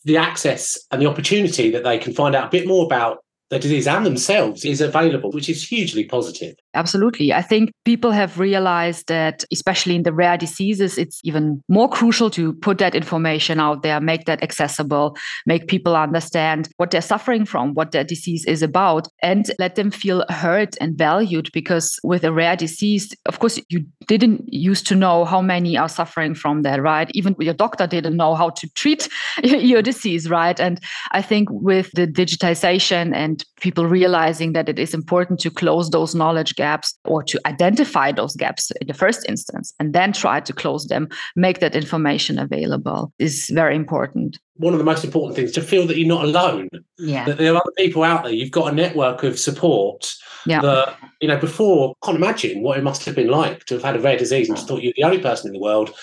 the 0.03 0.17
access 0.17 0.77
and 0.91 1.01
the 1.01 1.07
opportunity 1.07 1.71
that 1.71 1.83
they 1.83 1.97
can 1.97 2.13
find 2.13 2.35
out 2.35 2.47
a 2.47 2.49
bit 2.49 2.67
more 2.67 2.85
about 2.85 3.23
the 3.49 3.59
disease 3.59 3.87
and 3.87 4.05
themselves 4.05 4.63
is 4.63 4.79
available, 4.79 5.31
which 5.31 5.49
is 5.49 5.67
hugely 5.67 6.05
positive. 6.05 6.55
Absolutely. 6.75 7.33
I 7.33 7.41
think 7.41 7.71
people 7.83 8.11
have 8.11 8.39
realized 8.39 9.07
that, 9.07 9.43
especially 9.51 9.95
in 9.95 10.03
the 10.03 10.13
rare 10.13 10.37
diseases, 10.37 10.97
it's 10.97 11.19
even 11.23 11.61
more 11.67 11.89
crucial 11.89 12.29
to 12.31 12.53
put 12.53 12.77
that 12.77 12.93
information 12.93 13.59
out 13.59 13.81
there, 13.81 13.99
make 13.99 14.25
that 14.25 14.43
accessible, 14.43 15.17
make 15.47 15.67
people 15.67 15.95
understand 15.95 16.69
what 16.77 16.91
they're 16.91 17.01
suffering 17.01 17.43
from, 17.43 17.73
what 17.73 17.91
their 17.91 18.03
disease 18.03 18.45
is 18.45 18.61
about, 18.61 19.07
and 19.21 19.51
let 19.59 19.75
them 19.75 19.91
feel 19.91 20.25
heard 20.29 20.75
and 20.81 20.97
valued. 20.97 21.49
Because 21.53 21.99
with 22.03 22.23
a 22.23 22.31
rare 22.31 22.55
disease, 22.55 23.13
of 23.25 23.39
course, 23.39 23.59
you 23.69 23.85
didn't 24.07 24.51
used 24.51 24.87
to 24.87 24.95
know 24.95 25.25
how 25.25 25.41
many 25.41 25.77
are 25.77 25.89
suffering 25.89 26.33
from 26.35 26.61
that, 26.63 26.81
right? 26.81 27.09
Even 27.13 27.35
your 27.39 27.53
doctor 27.53 27.87
didn't 27.87 28.17
know 28.17 28.35
how 28.35 28.49
to 28.49 28.69
treat 28.69 29.09
your 29.43 29.81
disease, 29.81 30.29
right? 30.29 30.59
And 30.59 30.79
I 31.11 31.21
think 31.21 31.49
with 31.51 31.91
the 31.93 32.07
digitization 32.07 33.15
and 33.15 33.43
people 33.61 33.85
realizing 33.85 34.53
that 34.53 34.69
it 34.69 34.79
is 34.79 34.93
important 34.93 35.39
to 35.41 35.51
close 35.51 35.89
those 35.89 36.15
knowledge 36.15 36.55
gaps 36.55 36.97
or 37.05 37.23
to 37.23 37.39
identify 37.45 38.11
those 38.11 38.35
gaps 38.35 38.71
in 38.81 38.87
the 38.87 38.93
first 38.93 39.27
instance 39.27 39.73
and 39.79 39.93
then 39.93 40.13
try 40.13 40.39
to 40.39 40.53
close 40.53 40.87
them, 40.87 41.07
make 41.35 41.59
that 41.59 41.75
information 41.75 42.39
available 42.39 43.13
is 43.19 43.49
very 43.53 43.75
important. 43.75 44.39
One 44.59 44.73
of 44.73 44.79
the 44.79 44.85
most 44.85 45.03
important 45.03 45.35
things 45.35 45.51
to 45.53 45.61
feel 45.61 45.87
that 45.87 45.97
you're 45.97 46.07
not 46.07 46.23
alone. 46.23 46.69
Yeah. 46.97 47.25
That 47.25 47.37
there 47.37 47.53
are 47.53 47.57
other 47.57 47.73
people 47.77 48.03
out 48.03 48.23
there. 48.23 48.33
You've 48.33 48.51
got 48.51 48.71
a 48.71 48.75
network 48.75 49.23
of 49.23 49.39
support 49.39 50.09
yeah. 50.45 50.61
that, 50.61 50.97
you 51.21 51.27
know, 51.27 51.37
before, 51.37 51.95
I 52.01 52.05
can't 52.05 52.17
imagine 52.17 52.61
what 52.61 52.77
it 52.77 52.83
must 52.83 53.03
have 53.05 53.15
been 53.15 53.29
like 53.29 53.65
to 53.65 53.75
have 53.75 53.83
had 53.83 53.95
a 53.95 53.99
rare 53.99 54.17
disease 54.17 54.47
and 54.47 54.57
just 54.57 54.67
thought 54.67 54.83
you're 54.83 54.93
the 54.95 55.03
only 55.03 55.19
person 55.19 55.47
in 55.47 55.53
the 55.53 55.59
world 55.59 55.93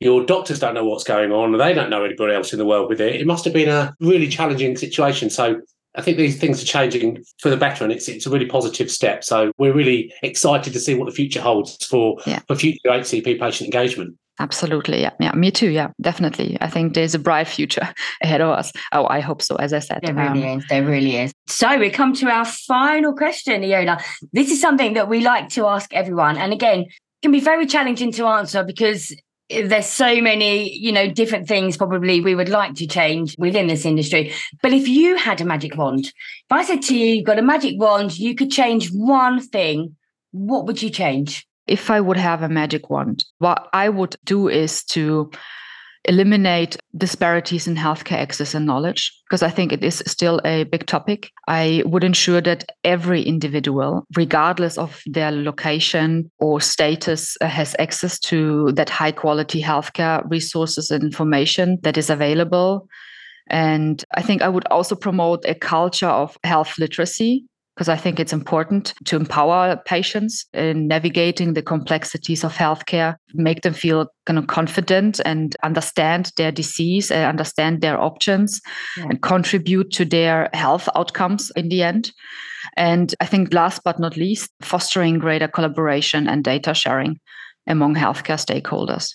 your 0.00 0.24
doctors 0.24 0.58
don't 0.58 0.74
know 0.74 0.84
what's 0.84 1.04
going 1.04 1.32
on, 1.32 1.56
they 1.56 1.72
don't 1.72 1.88
know 1.88 2.04
anybody 2.04 2.34
else 2.34 2.52
in 2.52 2.58
the 2.58 2.66
world 2.66 2.88
with 2.88 3.00
it. 3.00 3.20
It 3.20 3.26
must 3.26 3.44
have 3.44 3.54
been 3.54 3.68
a 3.68 3.94
really 4.00 4.28
challenging 4.28 4.76
situation. 4.76 5.30
So 5.30 5.60
I 5.94 6.02
think 6.02 6.16
these 6.16 6.38
things 6.38 6.62
are 6.62 6.66
changing 6.66 7.24
for 7.38 7.48
the 7.48 7.56
better, 7.56 7.84
and 7.84 7.92
it's 7.92 8.08
it's 8.08 8.26
a 8.26 8.30
really 8.30 8.46
positive 8.46 8.90
step. 8.90 9.22
So 9.22 9.52
we're 9.58 9.72
really 9.72 10.12
excited 10.22 10.72
to 10.72 10.80
see 10.80 10.94
what 10.94 11.06
the 11.06 11.14
future 11.14 11.40
holds 11.40 11.84
for 11.86 12.18
yeah. 12.26 12.40
for 12.48 12.56
future 12.56 12.88
HCP 12.88 13.38
patient 13.38 13.72
engagement. 13.72 14.16
Absolutely, 14.40 15.00
yeah, 15.00 15.12
yeah, 15.20 15.32
me 15.32 15.52
too, 15.52 15.70
yeah, 15.70 15.90
definitely. 16.00 16.58
I 16.60 16.68
think 16.68 16.94
there's 16.94 17.14
a 17.14 17.20
bright 17.20 17.46
future 17.46 17.88
ahead 18.22 18.40
of 18.40 18.50
us. 18.50 18.72
Oh, 18.92 19.06
I 19.08 19.20
hope 19.20 19.40
so. 19.40 19.54
As 19.56 19.72
I 19.72 19.78
said, 19.78 20.00
there 20.02 20.14
really 20.14 20.44
um, 20.48 20.58
is. 20.58 20.66
There 20.68 20.84
really 20.84 21.16
is. 21.16 21.32
So 21.46 21.78
we 21.78 21.90
come 21.90 22.14
to 22.14 22.28
our 22.28 22.44
final 22.44 23.14
question, 23.14 23.62
Iona. 23.62 24.00
This 24.32 24.50
is 24.50 24.60
something 24.60 24.94
that 24.94 25.08
we 25.08 25.20
like 25.20 25.50
to 25.50 25.66
ask 25.66 25.94
everyone, 25.94 26.36
and 26.36 26.52
again, 26.52 26.86
can 27.22 27.32
be 27.32 27.40
very 27.40 27.66
challenging 27.66 28.12
to 28.12 28.26
answer 28.26 28.64
because 28.64 29.14
there's 29.48 29.86
so 29.86 30.20
many, 30.20 30.70
you 30.76 30.92
know, 30.92 31.10
different 31.10 31.46
things 31.46 31.76
probably 31.76 32.20
we 32.20 32.34
would 32.34 32.48
like 32.48 32.74
to 32.74 32.86
change 32.86 33.36
within 33.38 33.66
this 33.66 33.84
industry. 33.84 34.32
But 34.62 34.72
if 34.72 34.88
you 34.88 35.16
had 35.16 35.40
a 35.40 35.44
magic 35.44 35.76
wand, 35.76 36.06
if 36.06 36.12
I 36.50 36.64
said 36.64 36.82
to 36.82 36.96
you, 36.96 37.16
you've 37.16 37.26
got 37.26 37.38
a 37.38 37.42
magic 37.42 37.78
wand, 37.78 38.18
you 38.18 38.34
could 38.34 38.50
change 38.50 38.90
one 38.92 39.40
thing, 39.40 39.96
what 40.32 40.66
would 40.66 40.82
you 40.82 40.90
change? 40.90 41.46
If 41.66 41.90
I 41.90 42.00
would 42.00 42.16
have 42.16 42.42
a 42.42 42.48
magic 42.48 42.90
wand, 42.90 43.24
what 43.38 43.68
I 43.72 43.88
would 43.88 44.16
do 44.24 44.48
is 44.48 44.84
to 44.84 45.30
eliminate 46.06 46.76
disparities 46.96 47.66
in 47.66 47.74
healthcare 47.74 48.18
access 48.18 48.54
and 48.54 48.66
knowledge 48.66 49.12
because 49.24 49.42
I 49.42 49.48
think 49.48 49.72
it 49.72 49.82
is 49.82 50.02
still 50.06 50.40
a 50.44 50.64
big 50.64 50.86
topic. 50.86 51.30
I 51.48 51.82
would 51.86 52.04
ensure 52.04 52.40
that 52.42 52.70
every 52.84 53.22
individual, 53.22 54.06
regardless 54.16 54.76
of 54.76 55.02
their 55.06 55.30
location 55.30 56.30
or 56.38 56.60
status, 56.60 57.36
uh, 57.40 57.46
has 57.46 57.74
access 57.78 58.18
to 58.20 58.72
that 58.72 58.90
high 58.90 59.12
quality 59.12 59.62
healthcare 59.62 60.22
resources 60.30 60.90
and 60.90 61.02
information 61.02 61.78
that 61.82 61.96
is 61.96 62.10
available. 62.10 62.86
And 63.48 64.04
I 64.14 64.22
think 64.22 64.42
I 64.42 64.48
would 64.48 64.66
also 64.70 64.94
promote 64.94 65.44
a 65.46 65.54
culture 65.54 66.08
of 66.08 66.36
health 66.44 66.78
literacy 66.78 67.44
because 67.74 67.88
I 67.88 67.96
think 67.96 68.20
it's 68.20 68.32
important 68.32 68.94
to 69.06 69.16
empower 69.16 69.76
patients 69.84 70.46
in 70.54 70.86
navigating 70.86 71.54
the 71.54 71.62
complexities 71.62 72.44
of 72.44 72.54
healthcare, 72.54 73.16
make 73.34 73.62
them 73.62 73.74
feel 73.74 74.06
kind 74.26 74.38
of 74.38 74.46
confident 74.46 75.20
and 75.24 75.56
understand 75.64 76.30
their 76.36 76.52
disease 76.52 77.10
and 77.10 77.24
understand 77.24 77.80
their 77.80 78.00
options 78.00 78.60
yeah. 78.96 79.06
and 79.10 79.22
contribute 79.22 79.90
to 79.92 80.04
their 80.04 80.50
health 80.52 80.88
outcomes 80.94 81.50
in 81.56 81.68
the 81.68 81.82
end. 81.82 82.12
And 82.76 83.12
I 83.20 83.26
think 83.26 83.52
last 83.52 83.82
but 83.84 83.98
not 83.98 84.16
least, 84.16 84.52
fostering 84.60 85.18
greater 85.18 85.48
collaboration 85.48 86.28
and 86.28 86.44
data 86.44 86.74
sharing 86.74 87.18
among 87.66 87.96
healthcare 87.96 88.38
stakeholders, 88.38 89.08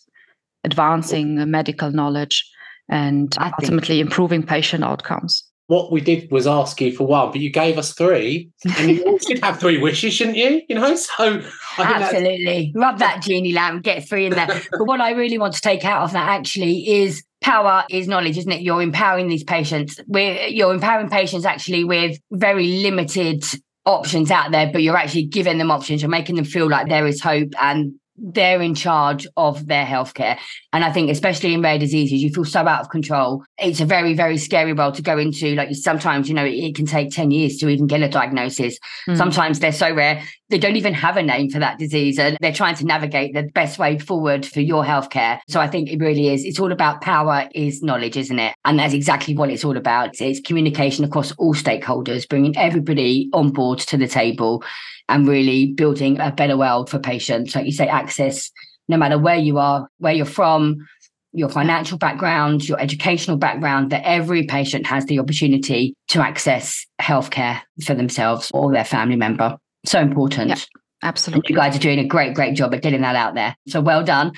advancing 0.65 1.49
medical 1.49 1.91
knowledge 1.91 2.43
and 2.89 3.33
ultimately 3.39 4.01
improving 4.01 4.43
patient 4.43 4.83
outcomes 4.83 5.48
what 5.69 5.91
we 5.91 6.01
did 6.01 6.31
was 6.31 6.47
ask 6.47 6.81
you 6.81 6.91
for 6.91 7.05
one, 7.05 7.29
but 7.29 7.39
you 7.39 7.51
gave 7.51 7.77
us 7.77 7.93
three, 7.93 8.49
and 8.79 8.89
you 8.89 9.19
should 9.25 9.37
have 9.43 9.59
three 9.59 9.77
wishes, 9.77 10.15
shouldn't 10.15 10.35
you? 10.35 10.63
You 10.67 10.73
know, 10.73 10.95
so 10.95 11.43
absolutely 11.77 12.73
rub 12.75 12.97
that 12.97 13.21
genie 13.21 13.53
lamp, 13.53 13.83
get 13.83 14.09
three 14.09 14.25
in 14.25 14.33
there. 14.33 14.47
but 14.71 14.85
what 14.85 14.99
I 14.99 15.11
really 15.11 15.37
want 15.37 15.53
to 15.53 15.61
take 15.61 15.85
out 15.85 16.01
of 16.01 16.11
that 16.13 16.27
actually 16.27 16.89
is 16.89 17.23
power 17.41 17.85
is 17.87 18.07
knowledge, 18.07 18.39
isn't 18.39 18.51
it? 18.51 18.61
You're 18.61 18.81
empowering 18.81 19.27
these 19.27 19.43
patients. 19.43 19.99
We're 20.07 20.47
you're 20.47 20.73
empowering 20.73 21.07
patients 21.07 21.45
actually 21.45 21.83
with 21.83 22.17
very 22.31 22.81
limited 22.81 23.45
options 23.85 24.31
out 24.31 24.51
there, 24.51 24.71
but 24.73 24.81
you're 24.81 24.97
actually 24.97 25.27
giving 25.27 25.59
them 25.59 25.69
options. 25.69 26.01
You're 26.01 26.09
making 26.09 26.35
them 26.35 26.45
feel 26.45 26.67
like 26.67 26.89
there 26.89 27.05
is 27.05 27.21
hope 27.21 27.53
and 27.61 27.93
they're 28.21 28.61
in 28.61 28.75
charge 28.75 29.27
of 29.37 29.67
their 29.67 29.85
healthcare. 29.85 30.37
And 30.73 30.83
I 30.83 30.91
think, 30.91 31.09
especially 31.09 31.53
in 31.53 31.61
rare 31.61 31.79
diseases, 31.79 32.21
you 32.21 32.29
feel 32.29 32.45
so 32.45 32.67
out 32.67 32.81
of 32.81 32.89
control. 32.89 33.43
It's 33.57 33.81
a 33.81 33.85
very, 33.85 34.13
very 34.13 34.37
scary 34.37 34.73
world 34.73 34.95
to 34.95 35.01
go 35.01 35.17
into. 35.17 35.55
Like 35.55 35.73
sometimes, 35.73 36.27
you 36.27 36.35
know, 36.35 36.45
it, 36.45 36.53
it 36.53 36.75
can 36.75 36.85
take 36.85 37.11
10 37.11 37.31
years 37.31 37.57
to 37.57 37.69
even 37.69 37.87
get 37.87 38.01
a 38.01 38.09
diagnosis. 38.09 38.77
Mm. 39.07 39.17
Sometimes 39.17 39.59
they're 39.59 39.71
so 39.71 39.93
rare, 39.93 40.23
they 40.49 40.57
don't 40.57 40.75
even 40.75 40.93
have 40.93 41.17
a 41.17 41.23
name 41.23 41.49
for 41.49 41.59
that 41.59 41.77
disease. 41.77 42.17
And 42.17 42.37
they're 42.41 42.53
trying 42.53 42.75
to 42.75 42.85
navigate 42.85 43.33
the 43.33 43.43
best 43.43 43.77
way 43.77 43.99
forward 43.99 44.45
for 44.45 44.61
your 44.61 44.83
healthcare. 44.83 45.39
So 45.47 45.59
I 45.59 45.67
think 45.67 45.89
it 45.89 45.99
really 45.99 46.29
is. 46.29 46.43
It's 46.43 46.59
all 46.59 46.71
about 46.71 47.01
power 47.01 47.47
is 47.53 47.83
knowledge, 47.83 48.17
isn't 48.17 48.39
it? 48.39 48.55
And 48.65 48.79
that's 48.79 48.93
exactly 48.93 49.35
what 49.35 49.49
it's 49.49 49.63
all 49.63 49.77
about. 49.77 50.19
It's 50.19 50.39
communication 50.39 51.05
across 51.05 51.31
all 51.33 51.53
stakeholders, 51.53 52.27
bringing 52.27 52.57
everybody 52.57 53.29
on 53.33 53.51
board 53.51 53.79
to 53.79 53.97
the 53.97 54.07
table 54.07 54.63
and 55.07 55.27
really 55.27 55.73
building 55.73 56.19
a 56.19 56.31
better 56.31 56.57
world 56.57 56.89
for 56.89 56.99
patients. 56.99 57.55
Like 57.55 57.65
you 57.65 57.71
say, 57.71 57.87
access, 57.87 58.51
no 58.87 58.97
matter 58.97 59.17
where 59.17 59.37
you 59.37 59.57
are, 59.59 59.87
where 59.97 60.13
you're 60.13 60.25
from, 60.25 60.77
your 61.31 61.49
financial 61.49 61.97
background, 61.97 62.67
your 62.67 62.79
educational 62.79 63.37
background, 63.37 63.91
that 63.91 64.01
every 64.03 64.47
patient 64.47 64.87
has 64.87 65.05
the 65.05 65.19
opportunity 65.19 65.93
to 66.07 66.21
access 66.21 66.85
healthcare 66.99 67.61
for 67.85 67.93
themselves 67.93 68.49
or 68.51 68.71
their 68.71 68.85
family 68.85 69.15
member. 69.15 69.57
So 69.85 69.99
important. 69.99 70.49
Yeah, 70.49 70.57
absolutely. 71.03 71.41
And 71.47 71.49
you 71.49 71.55
guys 71.55 71.75
are 71.75 71.79
doing 71.79 71.99
a 71.99 72.07
great, 72.07 72.33
great 72.33 72.55
job 72.55 72.73
at 72.73 72.81
getting 72.81 73.01
that 73.01 73.15
out 73.15 73.35
there. 73.35 73.55
So 73.67 73.81
well 73.81 74.03
done. 74.03 74.33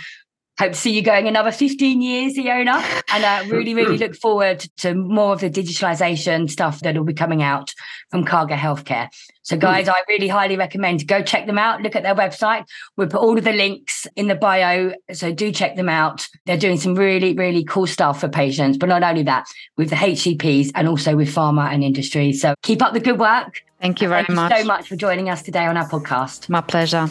Hope 0.59 0.73
to 0.73 0.77
see 0.77 0.91
you 0.91 1.01
going 1.01 1.27
another 1.27 1.51
15 1.51 2.03
years, 2.03 2.37
Iona. 2.37 2.83
And 3.11 3.25
I 3.25 3.39
uh, 3.39 3.45
really, 3.49 3.73
really 3.73 3.97
look 3.97 4.15
forward 4.15 4.59
to 4.77 4.93
more 4.93 5.33
of 5.33 5.39
the 5.39 5.49
digitalization 5.49 6.47
stuff 6.51 6.81
that 6.81 6.95
will 6.95 7.03
be 7.05 7.15
coming 7.15 7.41
out 7.41 7.73
from 8.11 8.25
Karger 8.25 8.57
Healthcare. 8.57 9.07
So, 9.41 9.57
guys, 9.57 9.89
I 9.89 10.03
really 10.07 10.27
highly 10.27 10.57
recommend 10.57 11.07
go 11.07 11.23
check 11.23 11.47
them 11.47 11.57
out. 11.57 11.81
Look 11.81 11.95
at 11.95 12.03
their 12.03 12.13
website. 12.13 12.65
We'll 12.95 13.07
put 13.07 13.21
all 13.21 13.39
of 13.39 13.43
the 13.43 13.53
links 13.53 14.05
in 14.15 14.27
the 14.27 14.35
bio. 14.35 14.93
So, 15.13 15.33
do 15.33 15.51
check 15.51 15.77
them 15.77 15.89
out. 15.89 16.27
They're 16.45 16.57
doing 16.57 16.77
some 16.77 16.93
really, 16.93 17.33
really 17.33 17.63
cool 17.63 17.87
stuff 17.87 18.19
for 18.19 18.29
patients, 18.29 18.77
but 18.77 18.87
not 18.87 19.01
only 19.01 19.23
that, 19.23 19.47
with 19.77 19.89
the 19.89 19.95
HCPs 19.95 20.73
and 20.75 20.87
also 20.87 21.15
with 21.15 21.33
pharma 21.33 21.73
and 21.73 21.83
industry. 21.83 22.33
So, 22.33 22.53
keep 22.61 22.83
up 22.83 22.93
the 22.93 22.99
good 22.99 23.19
work. 23.19 23.63
Thank 23.81 24.01
you 24.01 24.09
very 24.09 24.25
Thank 24.25 24.35
much. 24.35 24.51
You 24.51 24.59
so 24.59 24.65
much 24.65 24.87
for 24.87 24.95
joining 24.95 25.29
us 25.29 25.41
today 25.41 25.65
on 25.65 25.75
our 25.75 25.89
podcast. 25.89 26.47
My 26.49 26.61
pleasure. 26.61 27.09